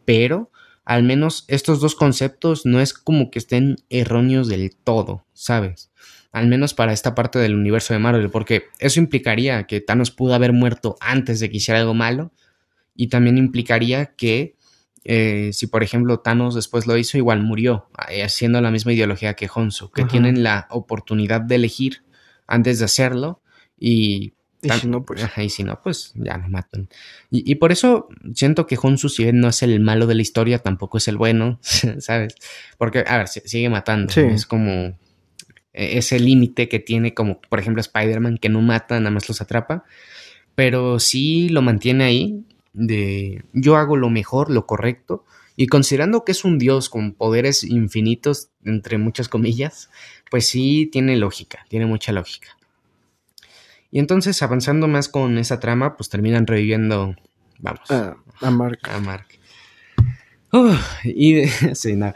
pero 0.06 0.50
al 0.86 1.04
menos 1.04 1.46
estos 1.50 1.80
dos 1.80 1.94
conceptos 1.94 2.66
no 2.66 2.82
es 2.82 2.96
como 2.96 3.30
que 3.30 3.38
estén 3.38 3.76
erróneos 3.92 4.48
del 4.48 4.76
todo, 4.76 5.28
¿sabes? 5.34 5.92
Al 6.32 6.48
menos 6.48 6.74
para 6.74 6.94
esta 6.94 7.14
parte 7.14 7.38
del 7.38 7.54
universo 7.54 7.94
de 7.94 8.00
Marvel, 8.00 8.32
porque 8.32 8.64
eso 8.80 9.00
implicaría 9.00 9.68
que 9.68 9.82
Thanos 9.82 10.10
pudo 10.10 10.34
haber 10.34 10.52
muerto 10.52 10.98
antes 11.00 11.40
de 11.40 11.52
que 11.52 11.58
hiciera 11.58 11.80
algo 11.80 11.94
malo 11.94 12.32
y 12.96 13.10
también 13.10 13.38
implicaría 13.38 14.08
que 14.08 14.56
eh, 15.06 15.50
si 15.52 15.68
por 15.68 15.84
ejemplo 15.84 16.20
Thanos 16.20 16.56
después 16.56 16.88
lo 16.88 16.98
hizo, 16.98 17.18
igual 17.18 17.42
murió, 17.42 17.90
eh, 18.10 18.24
haciendo 18.24 18.62
la 18.62 18.72
misma 18.72 18.94
ideología 18.94 19.34
que 19.34 19.50
Honsu, 19.54 19.92
que 19.92 20.06
tienen 20.06 20.44
la 20.44 20.68
oportunidad 20.70 21.42
de 21.42 21.56
elegir 21.56 22.04
antes 22.48 22.80
de 22.80 22.86
hacerlo 22.86 23.42
y... 23.78 24.34
si 24.62 24.88
no, 24.88 25.04
pues... 25.04 25.22
si 25.50 25.64
no, 25.64 25.82
pues 25.82 26.14
ya 26.16 26.38
me 26.38 26.48
matan. 26.48 26.88
Y, 27.30 27.56
por 27.56 27.74
eso 27.74 28.08
siento 28.34 28.66
que 28.66 28.78
Honsu, 28.82 29.10
si 29.10 29.24
bien 29.24 29.40
no 29.42 29.50
es 29.50 29.62
el 29.62 29.80
malo 29.82 30.08
de 30.08 30.16
la 30.16 30.22
historia, 30.22 30.60
tampoco 30.60 30.98
es 30.98 31.08
el 31.10 31.18
bueno, 31.18 31.60
¿sabes? 32.00 32.36
Porque, 32.78 33.04
a 33.06 33.18
ver, 33.18 33.28
sigue 33.28 33.70
matando. 33.70 34.14
Es 34.14 34.46
como 34.46 34.98
e, 35.74 35.98
ese 35.98 36.18
límite 36.18 36.70
que 36.70 36.80
tiene, 36.80 37.14
como 37.14 37.42
por 37.42 37.60
ejemplo 37.60 37.82
Spider-Man, 37.82 38.38
que 38.38 38.48
no 38.48 38.62
mata, 38.62 38.98
nada 39.00 39.12
más 39.12 39.28
los 39.28 39.42
atrapa. 39.42 39.84
Pero 40.56 41.00
sí 41.00 41.50
lo 41.50 41.62
mantiene 41.62 42.04
ahí 42.06 42.46
de 42.74 43.44
yo 43.54 43.78
hago 43.78 43.96
lo 43.98 44.10
mejor, 44.10 44.50
lo 44.50 44.66
correcto, 44.66 45.26
y 45.56 45.68
considerando 45.68 46.26
que 46.26 46.32
es 46.32 46.44
un 46.44 46.58
dios 46.58 46.90
con 46.90 47.14
poderes 47.14 47.64
infinitos, 47.64 48.50
entre 48.66 48.98
muchas 48.98 49.30
comillas, 49.30 49.90
pues 50.32 50.48
sí 50.48 50.90
tiene 50.92 51.16
lógica, 51.16 51.66
tiene 51.70 51.86
mucha 51.86 52.12
lógica. 52.12 52.58
Y 53.92 54.00
entonces, 54.00 54.42
avanzando 54.42 54.88
más 54.88 55.08
con 55.08 55.38
esa 55.38 55.60
trama, 55.60 55.96
pues 55.96 56.10
terminan 56.10 56.48
reviviendo, 56.48 57.16
vamos, 57.60 57.92
a 57.92 58.18
Mark. 58.50 58.80
A 58.84 59.00
Mark. 59.00 59.28
y 61.04 61.46
sí, 61.76 61.96
no. 61.96 62.12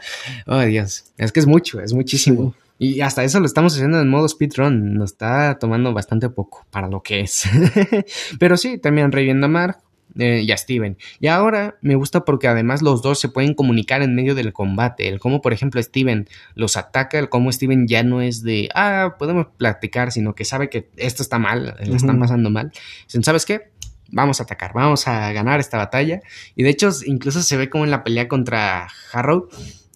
Oh, 0.46 0.60
Dios. 0.62 1.12
Es 1.16 1.30
que 1.30 1.38
es 1.38 1.46
mucho, 1.46 1.80
es 1.80 1.92
muchísimo. 1.92 2.56
Y 2.80 3.00
hasta 3.00 3.22
eso 3.22 3.38
lo 3.38 3.46
estamos 3.46 3.74
haciendo 3.74 4.00
en 4.00 4.08
modo 4.08 4.28
speedrun. 4.28 4.94
Nos 4.94 5.12
está 5.12 5.58
tomando 5.60 5.92
bastante 5.92 6.28
poco 6.30 6.66
para 6.70 6.88
lo 6.88 7.00
que 7.02 7.20
es. 7.20 7.44
Pero 8.40 8.56
sí, 8.56 8.78
terminan 8.78 9.12
reviviendo 9.12 9.46
a 9.46 9.50
Mark. 9.50 9.78
Eh, 10.16 10.42
y 10.42 10.50
a 10.50 10.56
Steven. 10.56 10.96
Y 11.20 11.28
ahora 11.28 11.76
me 11.80 11.94
gusta 11.94 12.24
porque 12.24 12.48
además 12.48 12.82
los 12.82 13.02
dos 13.02 13.20
se 13.20 13.28
pueden 13.28 13.54
comunicar 13.54 14.02
en 14.02 14.14
medio 14.14 14.34
del 14.34 14.52
combate. 14.52 15.06
El 15.08 15.20
cómo, 15.20 15.40
por 15.40 15.52
ejemplo, 15.52 15.82
Steven 15.82 16.28
los 16.54 16.76
ataca, 16.76 17.18
el 17.18 17.28
cómo 17.28 17.52
Steven 17.52 17.86
ya 17.86 18.02
no 18.02 18.20
es 18.20 18.42
de, 18.42 18.68
ah, 18.74 19.16
podemos 19.18 19.48
platicar, 19.56 20.10
sino 20.10 20.34
que 20.34 20.44
sabe 20.44 20.70
que 20.70 20.88
esto 20.96 21.22
está 21.22 21.38
mal, 21.38 21.76
le 21.80 21.94
están 21.94 22.18
pasando 22.18 22.50
mal. 22.50 22.72
Dicen, 23.04 23.22
¿sabes 23.22 23.44
qué? 23.44 23.70
Vamos 24.10 24.40
a 24.40 24.44
atacar, 24.44 24.72
vamos 24.72 25.06
a 25.06 25.32
ganar 25.32 25.60
esta 25.60 25.76
batalla. 25.76 26.20
Y 26.56 26.62
de 26.62 26.70
hecho, 26.70 26.90
incluso 27.04 27.42
se 27.42 27.56
ve 27.56 27.68
como 27.68 27.84
en 27.84 27.90
la 27.90 28.02
pelea 28.02 28.26
contra 28.26 28.88
Harrow. 29.12 29.48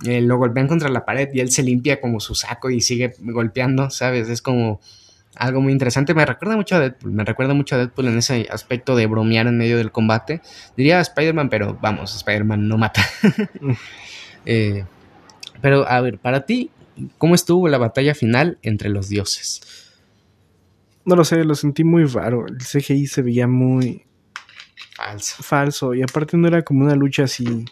Eh, 0.05 0.21
lo 0.21 0.37
golpean 0.37 0.69
contra 0.69 0.89
la 0.89 1.05
pared 1.05 1.29
y 1.33 1.41
él 1.41 1.51
se 1.51 1.63
limpia 1.63 2.01
como 2.01 2.21
su 2.21 2.35
saco 2.35 2.71
y 2.71 2.81
sigue 2.81 3.15
golpeando, 3.21 3.89
¿sabes? 3.91 4.29
Es 4.29 4.43
como 4.43 4.81
algo 5.37 5.61
muy 5.61 5.73
interesante. 5.73 6.15
Me 6.15 6.27
recuerda 6.27 6.57
mucho 6.57 6.77
a 6.77 6.81
Deadpool. 6.81 7.13
Me 7.13 7.25
recuerda 7.25 7.55
mucho 7.55 7.75
a 7.75 7.79
Deadpool 7.79 8.09
en 8.09 8.19
ese 8.19 8.47
aspecto 8.51 8.97
de 8.97 9.07
bromear 9.07 9.47
en 9.47 9.59
medio 9.59 9.79
del 9.79 9.93
combate. 9.93 10.43
Diría 10.77 11.01
Spider-Man, 11.01 11.49
pero 11.49 11.79
vamos, 11.81 12.15
Spider-Man 12.17 12.69
no 12.69 12.79
mata. 12.79 13.03
Eh, 14.45 14.85
pero 15.61 15.89
a 15.89 16.01
ver, 16.01 16.19
para 16.19 16.47
ti, 16.47 16.73
¿cómo 17.17 17.37
estuvo 17.37 17.69
la 17.69 17.79
batalla 17.79 18.13
final 18.13 18.59
entre 18.63 18.89
los 18.89 19.09
dioses? 19.09 19.61
No 21.05 21.15
lo 21.15 21.25
sé, 21.25 21.45
lo 21.45 21.55
sentí 21.55 21.85
muy 21.85 22.07
raro. 22.07 22.47
El 22.49 22.59
CGI 22.59 23.07
se 23.07 23.23
veía 23.23 23.47
muy 23.47 24.05
falso. 24.97 25.45
Falso. 25.45 25.95
Y 25.95 26.03
aparte 26.03 26.37
no 26.37 26.49
era 26.49 26.63
como 26.63 26.85
una 26.85 26.97
lucha 26.97 27.23
así 27.23 27.65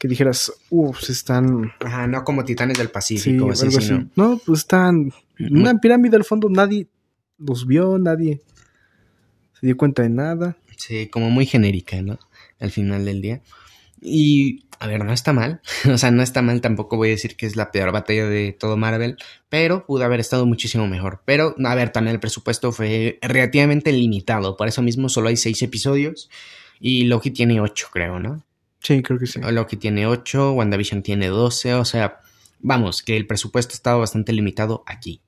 que 0.00 0.08
dijeras, 0.08 0.50
uff, 0.70 1.10
están. 1.10 1.72
Ajá, 1.80 2.06
no 2.06 2.24
como 2.24 2.42
Titanes 2.42 2.78
del 2.78 2.88
Pacífico, 2.88 3.50
así, 3.50 3.68
No, 4.16 4.40
pues 4.44 4.60
están 4.60 5.12
una 5.50 5.78
pirámide 5.78 6.16
al 6.16 6.24
fondo, 6.24 6.48
nadie 6.48 6.88
los 7.38 7.66
vio, 7.66 7.98
nadie 7.98 8.40
se 9.58 9.66
dio 9.66 9.76
cuenta 9.76 10.02
de 10.02 10.10
nada. 10.10 10.56
Sí, 10.76 11.08
como 11.08 11.30
muy 11.30 11.46
genérica, 11.46 12.02
¿no? 12.02 12.18
Al 12.58 12.70
final 12.70 13.04
del 13.04 13.20
día. 13.20 13.42
Y, 14.00 14.64
a 14.78 14.86
ver, 14.86 15.04
no 15.04 15.12
está 15.12 15.32
mal. 15.32 15.60
o 15.92 15.98
sea, 15.98 16.10
no 16.10 16.22
está 16.22 16.42
mal, 16.42 16.60
tampoco 16.60 16.96
voy 16.96 17.08
a 17.08 17.12
decir 17.12 17.36
que 17.36 17.46
es 17.46 17.56
la 17.56 17.70
peor 17.70 17.92
batalla 17.92 18.26
de 18.26 18.52
todo 18.52 18.76
Marvel, 18.76 19.16
pero 19.48 19.86
pudo 19.86 20.04
haber 20.04 20.20
estado 20.20 20.46
muchísimo 20.46 20.86
mejor. 20.86 21.22
Pero, 21.24 21.54
a 21.64 21.74
ver, 21.74 21.90
también 21.90 22.14
el 22.14 22.20
presupuesto 22.20 22.72
fue 22.72 23.18
relativamente 23.22 23.92
limitado. 23.92 24.56
Por 24.56 24.68
eso 24.68 24.82
mismo 24.82 25.08
solo 25.08 25.28
hay 25.28 25.36
seis 25.36 25.62
episodios 25.62 26.30
y 26.78 27.04
Loki 27.04 27.30
tiene 27.30 27.60
ocho, 27.60 27.88
creo, 27.92 28.18
¿no? 28.18 28.42
Sí, 28.82 29.02
creo 29.02 29.18
que 29.18 29.26
sí. 29.26 29.40
Loki 29.40 29.76
tiene 29.76 30.06
8, 30.06 30.52
WandaVision 30.52 31.02
tiene 31.02 31.28
12, 31.28 31.74
o 31.74 31.84
sea, 31.84 32.20
vamos, 32.60 33.02
que 33.02 33.16
el 33.16 33.26
presupuesto 33.26 33.74
estaba 33.74 33.98
bastante 33.98 34.32
limitado 34.32 34.82
aquí. 34.86 35.20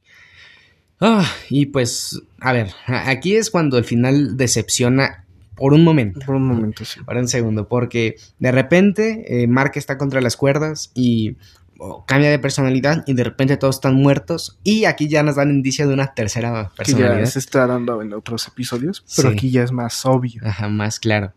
Ah, 1.05 1.29
y 1.51 1.67
pues, 1.67 2.23
a 2.41 2.53
ver, 2.53 2.71
aquí 2.87 3.35
es 3.35 3.51
cuando 3.51 3.77
el 3.77 3.85
final 3.85 4.37
decepciona 4.37 5.25
por 5.57 5.75
un 5.75 5.83
momento. 5.85 6.21
Por 6.25 6.37
un 6.37 6.47
momento, 6.47 6.85
sí. 6.85 7.01
Por 7.01 7.17
un 7.17 7.27
segundo, 7.29 7.67
porque 7.69 8.17
de 8.39 8.53
repente 8.53 9.43
eh, 9.43 9.47
Mark 9.49 9.73
está 9.75 9.99
contra 9.99 10.21
las 10.21 10.37
cuerdas 10.37 10.93
y 10.95 11.37
oh, 11.79 12.05
cambia 12.07 12.31
de 12.31 12.39
personalidad 12.39 13.03
y 13.07 13.15
de 13.15 13.25
repente 13.25 13.57
todos 13.57 13.77
están 13.77 13.95
muertos 13.97 14.59
y 14.63 14.85
aquí 14.85 15.09
ya 15.09 15.23
nos 15.25 15.37
dan 15.37 15.51
indicio 15.51 15.89
de 15.89 15.95
una 15.95 16.15
tercera 16.15 16.71
Que 16.71 16.77
personalidad. 16.77 17.19
ya 17.19 17.27
se 17.27 17.39
está 17.41 17.67
dando 17.67 18.01
en 18.01 18.13
otros 18.15 18.47
episodios, 18.47 19.05
pero 19.17 19.31
Sí. 19.31 19.35
aquí 19.35 19.51
ya 19.51 19.65
es 19.65 19.73
más 19.73 20.07
obvio. 20.07 20.41
Ajá, 20.45 20.69
más 20.69 21.01
claro. 21.01 21.33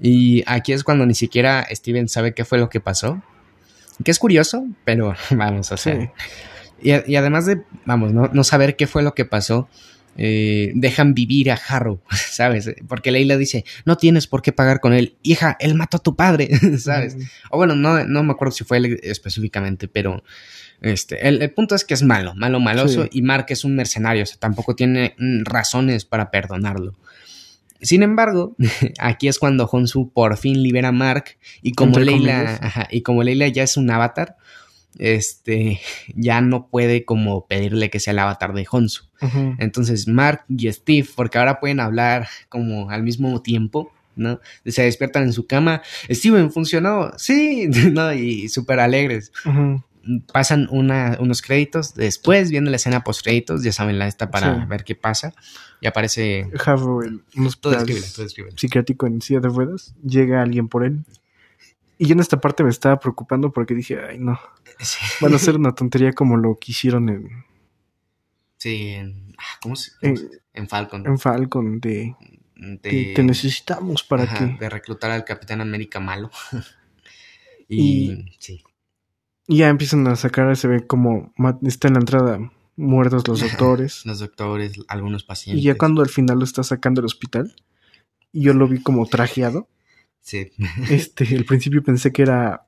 Y 0.00 0.44
aquí 0.46 0.72
es 0.72 0.84
cuando 0.84 1.06
ni 1.06 1.14
siquiera 1.14 1.66
Steven 1.70 2.08
sabe 2.08 2.34
qué 2.34 2.44
fue 2.44 2.58
lo 2.58 2.68
que 2.68 2.80
pasó. 2.80 3.20
Que 4.04 4.10
es 4.12 4.18
curioso, 4.18 4.64
pero 4.84 5.14
vamos, 5.30 5.66
sea. 5.66 5.76
Sí. 5.76 5.90
Y, 6.82 7.10
y 7.10 7.16
además 7.16 7.46
de, 7.46 7.62
vamos, 7.84 8.12
no, 8.12 8.28
no 8.32 8.44
saber 8.44 8.76
qué 8.76 8.86
fue 8.86 9.02
lo 9.02 9.14
que 9.14 9.24
pasó, 9.24 9.68
eh, 10.16 10.72
dejan 10.74 11.14
vivir 11.14 11.50
a 11.50 11.54
Harrow, 11.68 12.00
¿sabes? 12.10 12.74
Porque 12.86 13.10
Leila 13.10 13.36
dice, 13.36 13.64
no 13.84 13.96
tienes 13.96 14.26
por 14.26 14.42
qué 14.42 14.52
pagar 14.52 14.80
con 14.80 14.92
él. 14.92 15.16
Hija, 15.22 15.56
él 15.58 15.74
mató 15.74 15.96
a 15.96 16.02
tu 16.02 16.16
padre, 16.16 16.50
¿sabes? 16.78 17.16
O 17.50 17.56
bueno, 17.56 17.74
no, 17.74 18.04
no 18.04 18.22
me 18.22 18.32
acuerdo 18.32 18.52
si 18.52 18.64
fue 18.64 18.76
él 18.78 19.00
específicamente, 19.02 19.88
pero 19.88 20.22
este, 20.82 21.26
el, 21.28 21.40
el 21.40 21.50
punto 21.52 21.74
es 21.74 21.84
que 21.84 21.94
es 21.94 22.02
malo, 22.02 22.34
malo, 22.34 22.60
maloso, 22.60 23.04
Sí. 23.04 23.08
y 23.12 23.22
Mark 23.22 23.46
es 23.48 23.64
un 23.64 23.74
mercenario, 23.76 24.24
o 24.24 24.26
sea, 24.26 24.38
tampoco 24.38 24.74
tiene 24.74 25.14
mm, 25.18 25.44
razones 25.44 26.04
para 26.04 26.30
perdonarlo. 26.30 26.94
Sin 27.80 28.02
embargo, 28.02 28.54
aquí 28.98 29.28
es 29.28 29.38
cuando 29.38 29.64
Honsu 29.66 30.10
por 30.12 30.36
fin 30.36 30.62
libera 30.62 30.88
a 30.88 30.92
Mark 30.92 31.36
y 31.62 31.72
como 31.72 31.98
Leila, 31.98 32.58
ajá, 32.60 32.86
y 32.90 33.02
como 33.02 33.22
Leila 33.22 33.48
ya 33.48 33.62
es 33.62 33.76
un 33.76 33.90
avatar, 33.90 34.36
este, 34.98 35.80
ya 36.14 36.40
no 36.40 36.66
puede 36.68 37.04
como 37.04 37.46
pedirle 37.46 37.90
que 37.90 38.00
sea 38.00 38.12
el 38.12 38.18
avatar 38.18 38.52
de 38.54 38.66
Honsu. 38.70 39.04
Ujú. 39.20 39.54
Entonces 39.58 40.08
Mark 40.08 40.44
y 40.48 40.70
Steve, 40.72 41.08
porque 41.14 41.38
ahora 41.38 41.60
pueden 41.60 41.80
hablar 41.80 42.28
como 42.48 42.90
al 42.90 43.02
mismo 43.02 43.40
tiempo, 43.42 43.92
¿no? 44.16 44.40
Se 44.66 44.82
despiertan 44.82 45.22
en 45.24 45.32
su 45.32 45.46
cama. 45.46 45.82
Steven, 46.10 46.50
¿funcionó? 46.52 47.12
Sí, 47.16 47.68
¿no? 47.92 48.12
Y 48.12 48.48
súper 48.48 48.80
alegres. 48.80 49.32
Pasan 50.32 50.66
una, 50.70 51.16
unos 51.20 51.42
créditos. 51.42 51.94
Después 51.94 52.50
viene 52.50 52.70
la 52.70 52.76
escena 52.76 53.04
post 53.04 53.22
créditos, 53.22 53.62
ya 53.62 53.70
saben, 53.70 53.98
la 54.00 54.08
esta 54.08 54.30
para 54.32 54.60
Sí. 54.60 54.66
ver 54.68 54.82
qué 54.84 54.96
pasa. 54.96 55.32
Y 55.80 55.86
aparece... 55.86 56.48
Harrow 56.64 57.02
en 57.02 57.22
un 57.36 57.50
psiquiátrico 58.56 59.06
en 59.06 59.20
silla 59.20 59.40
de 59.40 59.48
ruedas, 59.48 59.94
llega 60.04 60.42
alguien 60.42 60.68
por 60.68 60.84
él. 60.84 61.04
Y 62.02 62.06
yo 62.08 62.14
en 62.14 62.20
esta 62.20 62.40
parte 62.40 62.64
me 62.64 62.70
estaba 62.70 62.98
preocupando 62.98 63.52
porque 63.52 63.74
dije, 63.74 63.96
ay 64.04 64.18
no, 64.18 64.40
Sí. 64.80 64.98
van 65.20 65.32
a 65.34 65.36
hacer 65.36 65.54
una 65.62 65.72
tontería 65.72 66.12
como 66.12 66.36
lo 66.36 66.56
que 66.58 66.72
hicieron 66.72 67.08
en, 67.08 67.44
Sí, 68.58 68.88
en... 68.88 69.34
ah, 69.38 69.58
¿Cómo 69.60 69.76
se...? 69.76 69.92
en, 70.02 70.16
En 70.54 70.68
Falcon. 70.68 71.06
en 71.06 71.18
Falcon 71.18 71.78
de, 71.80 72.16
de, 72.56 72.78
que 72.80 73.12
te 73.14 73.22
necesitamos 73.22 74.02
para 74.02 74.24
ajá, 74.24 74.38
que... 74.38 74.56
de 74.58 74.68
reclutar 74.68 75.12
al 75.12 75.24
Capitán 75.24 75.60
América 75.60 76.00
malo. 76.00 76.30
y, 77.68 78.10
Y- 78.12 78.36
sí. 78.40 78.64
Y 79.48 79.58
ya 79.58 79.68
empiezan 79.68 80.06
a 80.08 80.16
sacar, 80.16 80.56
se 80.56 80.66
ve 80.68 80.86
como 80.86 81.32
está 81.62 81.86
en 81.88 81.94
la 81.94 82.00
entrada 82.00 82.52
muertos 82.76 83.26
los 83.28 83.40
doctores. 83.48 84.04
Los 84.06 84.18
doctores, 84.20 84.72
algunos 84.88 85.24
pacientes. 85.24 85.60
y 85.62 85.66
ya 85.66 85.76
cuando 85.76 86.02
al 86.02 86.08
final 86.08 86.38
lo 86.38 86.44
está 86.44 86.62
sacando 86.62 87.00
del 87.00 87.06
hospital, 87.06 87.54
y 88.32 88.42
yo 88.42 88.54
lo 88.54 88.66
vi 88.66 88.82
como 88.82 89.06
trajeado. 89.06 89.68
Sí. 90.22 90.50
Este, 90.88 91.36
al 91.36 91.44
principio 91.44 91.82
pensé 91.82 92.10
que 92.12 92.22
era 92.22 92.66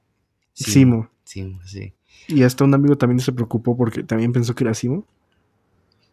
Sí. 0.53 0.71
Simo. 0.73 1.09
Sí, 1.25 1.57
sí. 1.65 1.95
Y 2.29 2.43
hasta 2.43 2.65
un 2.65 2.75
amigo 2.75 2.97
también 2.97 3.21
se 3.21 3.33
preocupó 3.33 3.77
porque 3.77 4.03
también 4.03 4.33
pensó 4.33 4.55
que 4.55 4.65
era 4.65 4.75
Simo. 4.75 5.07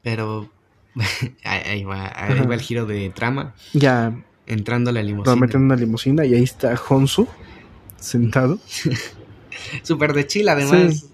Pero 0.01 0.49
ahí, 1.43 1.83
va, 1.83 2.11
ahí 2.15 2.45
va 2.45 2.53
el 2.55 2.61
giro 2.61 2.85
de 2.85 3.09
trama. 3.09 3.53
Ya 3.73 4.15
Entrando 4.47 4.89
a 4.89 4.93
la 4.93 5.01
lo 5.01 5.07
limusina. 5.07 5.35
meten 5.35 5.61
en 5.61 5.65
una 5.65 5.75
limusina 5.75 6.25
y 6.25 6.33
ahí 6.33 6.43
está 6.43 6.73
Honsu 6.89 7.27
sentado. 7.97 8.59
Súper 9.83 10.13
de 10.13 10.27
chill, 10.27 10.49
además. 10.49 11.07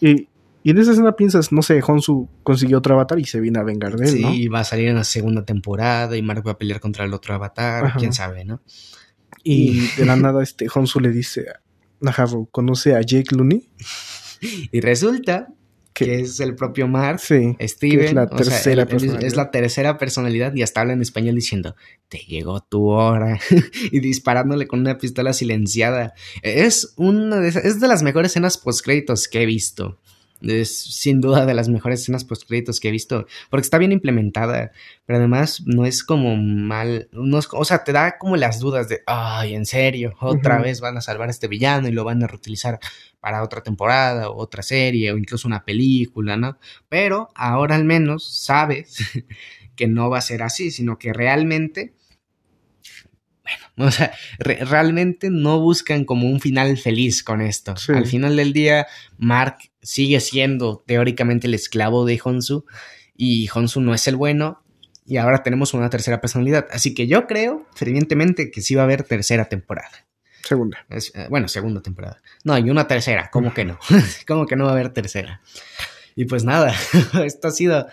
Sí. 0.00 0.06
Y, 0.08 0.28
y 0.64 0.70
en 0.70 0.78
esa 0.78 0.92
escena 0.92 1.12
piensas, 1.12 1.52
no 1.52 1.62
sé, 1.62 1.80
Honsu 1.86 2.28
consiguió 2.42 2.78
otro 2.78 2.94
avatar 2.94 3.18
y 3.18 3.24
se 3.24 3.40
viene 3.40 3.58
a 3.58 3.62
vengar 3.62 3.96
de 3.96 4.06
él, 4.06 4.10
Sí, 4.10 4.22
¿no? 4.22 4.32
y 4.34 4.48
va 4.48 4.60
a 4.60 4.64
salir 4.64 4.88
en 4.88 4.96
la 4.96 5.04
segunda 5.04 5.44
temporada 5.44 6.16
y 6.16 6.22
Mark 6.22 6.46
va 6.46 6.52
a 6.52 6.58
pelear 6.58 6.80
contra 6.80 7.04
el 7.04 7.12
otro 7.14 7.34
avatar, 7.34 7.84
Ajá. 7.84 7.98
quién 7.98 8.12
sabe, 8.12 8.44
¿no? 8.44 8.60
Y 9.44 9.80
de 9.96 10.04
la 10.06 10.16
nada 10.16 10.42
este 10.42 10.66
Honsu 10.72 11.00
le 11.00 11.10
dice 11.10 11.46
a 11.50 12.10
Harrow, 12.10 12.48
¿conoce 12.50 12.94
a 12.94 13.00
Jake 13.00 13.34
Looney? 13.34 13.68
Y 14.72 14.80
resulta 14.80 15.48
Que- 15.94 16.04
que 16.06 16.20
es 16.20 16.40
el 16.40 16.54
propio 16.56 16.88
Mark, 16.88 17.20
Sí. 17.20 17.56
Steven, 17.60 18.04
es 18.06 18.12
la 18.14 18.24
o 18.24 18.28
sea, 18.28 18.36
tercera 18.38 18.82
él- 18.82 18.88
él 18.90 18.96
es- 18.96 19.02
es 19.02 19.08
personalidad. 19.10 19.36
la 19.36 19.50
tercera 19.50 19.98
personalidad 19.98 20.54
y 20.54 20.62
hasta 20.62 20.80
habla 20.80 20.94
en 20.94 21.02
español 21.02 21.34
diciendo, 21.36 21.76
te 22.08 22.18
llegó 22.18 22.60
tu 22.62 22.88
hora, 22.88 23.38
y 23.92 24.00
disparándole 24.00 24.66
con 24.66 24.80
una 24.80 24.98
pistola 24.98 25.32
silenciada. 25.32 26.14
Es 26.42 26.94
una 26.96 27.36
de 27.40 27.48
es 27.48 27.78
de 27.78 27.88
las 27.88 28.02
mejores 28.02 28.32
escenas 28.32 28.58
post 28.58 28.84
créditos 28.84 29.28
que 29.28 29.42
he 29.42 29.46
visto. 29.46 29.98
Es 30.42 30.76
sin 30.82 31.20
duda 31.20 31.46
de 31.46 31.54
las 31.54 31.68
mejores 31.68 32.00
escenas 32.00 32.24
post 32.24 32.48
créditos 32.48 32.80
que 32.80 32.88
he 32.88 32.90
visto, 32.90 33.26
porque 33.50 33.62
está 33.62 33.78
bien 33.78 33.92
implementada, 33.92 34.72
pero 35.06 35.18
además 35.18 35.62
no 35.66 35.86
es 35.86 36.02
como 36.02 36.36
mal, 36.36 37.08
no 37.12 37.38
es- 37.38 37.48
o 37.52 37.64
sea, 37.64 37.84
te 37.84 37.92
da 37.92 38.18
como 38.18 38.36
las 38.36 38.58
dudas 38.58 38.88
de, 38.88 39.02
ay, 39.06 39.54
en 39.54 39.66
serio, 39.66 40.14
otra 40.20 40.58
vez 40.62 40.80
van 40.80 40.96
a 40.96 41.00
salvar 41.00 41.28
a 41.28 41.30
este 41.30 41.48
villano 41.48 41.88
y 41.88 41.92
lo 41.92 42.04
van 42.04 42.22
a 42.22 42.26
reutilizar 42.26 42.78
para 43.20 43.42
otra 43.42 43.62
temporada 43.62 44.28
o 44.30 44.36
otra 44.36 44.62
serie 44.62 45.12
o 45.12 45.16
incluso 45.18 45.46
una 45.46 45.64
película, 45.64 46.36
¿no? 46.36 46.58
Pero 46.88 47.28
ahora 47.36 47.76
al 47.76 47.84
menos 47.84 48.28
sabes 48.42 48.96
que 49.76 49.86
no 49.86 50.10
va 50.10 50.18
a 50.18 50.22
ser 50.22 50.42
así, 50.42 50.70
sino 50.70 50.98
que 50.98 51.12
realmente, 51.12 51.94
bueno, 53.76 53.88
o 53.88 53.90
sea, 53.90 54.12
re- 54.38 54.64
realmente 54.64 55.30
no 55.30 55.60
buscan 55.60 56.04
como 56.04 56.28
un 56.28 56.40
final 56.40 56.76
feliz 56.78 57.22
con 57.22 57.40
esto. 57.40 57.76
Sí. 57.76 57.92
Al 57.92 58.06
final 58.06 58.36
del 58.36 58.52
día, 58.52 58.86
Mark 59.18 59.58
sigue 59.82 60.20
siendo 60.20 60.82
teóricamente 60.86 61.46
el 61.46 61.54
esclavo 61.54 62.04
de 62.04 62.20
Honsu 62.22 62.64
y 63.16 63.48
Honsu 63.52 63.80
no 63.80 63.94
es 63.94 64.06
el 64.08 64.16
bueno. 64.16 64.62
Y 65.04 65.16
ahora 65.16 65.42
tenemos 65.42 65.74
una 65.74 65.90
tercera 65.90 66.20
personalidad. 66.20 66.68
Así 66.70 66.94
que 66.94 67.08
yo 67.08 67.26
creo 67.26 67.66
fervientemente 67.74 68.50
que 68.50 68.62
sí 68.62 68.74
va 68.74 68.82
a 68.82 68.84
haber 68.84 69.02
tercera 69.02 69.48
temporada. 69.48 70.06
Segunda. 70.42 70.84
Es, 70.88 71.12
eh, 71.14 71.26
bueno, 71.28 71.48
segunda 71.48 71.82
temporada. 71.82 72.22
No, 72.44 72.56
y 72.58 72.70
una 72.70 72.86
tercera, 72.86 73.28
¿cómo 73.32 73.52
que 73.52 73.64
no? 73.64 73.78
¿Cómo 74.26 74.46
que 74.46 74.56
no 74.56 74.64
va 74.64 74.70
a 74.70 74.74
haber 74.74 74.90
tercera? 74.90 75.40
Y 76.14 76.26
pues 76.26 76.44
nada, 76.44 76.74
esto 77.24 77.48
ha 77.48 77.50
sido 77.50 77.86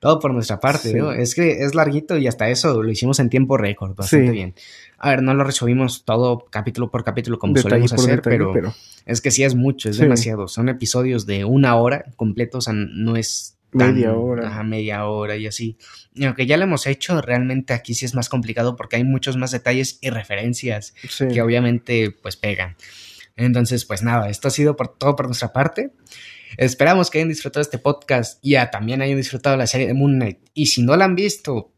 todo 0.00 0.18
por 0.18 0.34
nuestra 0.34 0.58
parte, 0.58 0.88
Sí. 0.90 0.94
¿no? 0.94 1.12
Es 1.12 1.34
que 1.36 1.62
es 1.62 1.74
larguito 1.74 2.18
y 2.18 2.26
hasta 2.26 2.48
eso 2.50 2.82
lo 2.82 2.90
hicimos 2.90 3.20
en 3.20 3.30
tiempo 3.30 3.56
récord, 3.56 3.94
bastante 3.94 4.26
Sí. 4.26 4.32
bien. 4.32 4.54
A 4.98 5.10
ver, 5.10 5.22
no 5.22 5.34
lo 5.34 5.44
resumimos 5.44 6.04
todo 6.04 6.46
capítulo 6.50 6.90
por 6.90 7.04
capítulo 7.04 7.38
como 7.38 7.52
Detalle 7.54 7.70
solemos 7.86 7.92
hacer, 7.92 8.16
detalle, 8.16 8.36
pero, 8.38 8.52
pero 8.52 8.74
es 9.06 9.20
que 9.20 9.30
sí 9.30 9.44
es 9.44 9.54
mucho, 9.54 9.88
es 9.90 9.96
Sí. 9.96 10.02
demasiado. 10.02 10.48
Son 10.48 10.68
episodios 10.68 11.24
de 11.26 11.44
una 11.44 11.76
hora 11.76 12.06
completos, 12.16 12.58
o 12.66 12.72
sea, 12.72 12.74
no 12.74 13.14
es 13.16 13.56
tan- 13.76 13.94
Media 13.94 14.14
hora. 14.14 14.48
Ajá, 14.48 14.62
media 14.64 15.04
hora 15.06 15.36
y 15.36 15.46
así. 15.46 15.76
Y 16.14 16.24
aunque 16.24 16.44
ya 16.46 16.56
lo 16.56 16.64
hemos 16.64 16.86
hecho, 16.88 17.20
realmente 17.22 17.72
aquí 17.72 17.94
sí 17.94 18.04
es 18.04 18.14
más 18.16 18.28
complicado 18.28 18.74
porque 18.74 18.96
hay 18.96 19.04
muchos 19.04 19.36
más 19.36 19.52
detalles 19.52 19.98
y 20.02 20.10
referencias 20.10 20.92
sí. 21.08 21.28
que 21.28 21.40
obviamente 21.40 22.10
pues 22.10 22.36
pegan. 22.36 22.74
Entonces, 23.36 23.84
pues 23.84 24.02
nada, 24.02 24.28
esto 24.28 24.48
ha 24.48 24.50
sido 24.50 24.76
por 24.76 24.88
todo 24.98 25.14
por 25.14 25.26
nuestra 25.26 25.52
parte. 25.52 25.92
Esperamos 26.56 27.10
que 27.10 27.18
hayan 27.18 27.28
disfrutado 27.28 27.60
este 27.62 27.78
podcast 27.78 28.38
y 28.42 28.52
ya 28.52 28.70
también 28.70 29.02
hayan 29.02 29.16
disfrutado 29.16 29.56
la 29.56 29.66
serie 29.66 29.86
de 29.86 29.94
Moon 29.94 30.14
Knight. 30.16 30.38
Y 30.54 30.66
si 30.66 30.82
no 30.82 30.96
la 30.96 31.04
han 31.04 31.14
visto, 31.14 31.70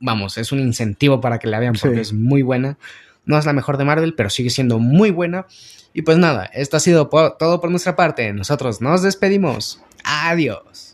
vamos, 0.00 0.38
es 0.38 0.52
un 0.52 0.60
incentivo 0.60 1.20
para 1.20 1.38
que 1.38 1.46
la 1.48 1.58
vean 1.58 1.74
porque 1.80 1.96
Sí. 1.96 2.00
es 2.02 2.12
muy 2.12 2.42
buena. 2.42 2.78
No 3.24 3.38
es 3.38 3.46
la 3.46 3.52
mejor 3.52 3.76
de 3.78 3.84
Marvel, 3.84 4.14
pero 4.14 4.30
sigue 4.30 4.50
siendo 4.50 4.78
muy 4.78 5.10
buena. 5.10 5.46
Y 5.94 6.02
pues 6.02 6.18
nada, 6.18 6.46
esto 6.46 6.76
ha 6.76 6.80
sido 6.80 7.08
todo 7.08 7.60
por 7.60 7.70
nuestra 7.70 7.94
parte. 7.94 8.32
Nosotros 8.32 8.80
nos 8.80 9.02
despedimos. 9.02 9.80
Adiós. 10.04 10.88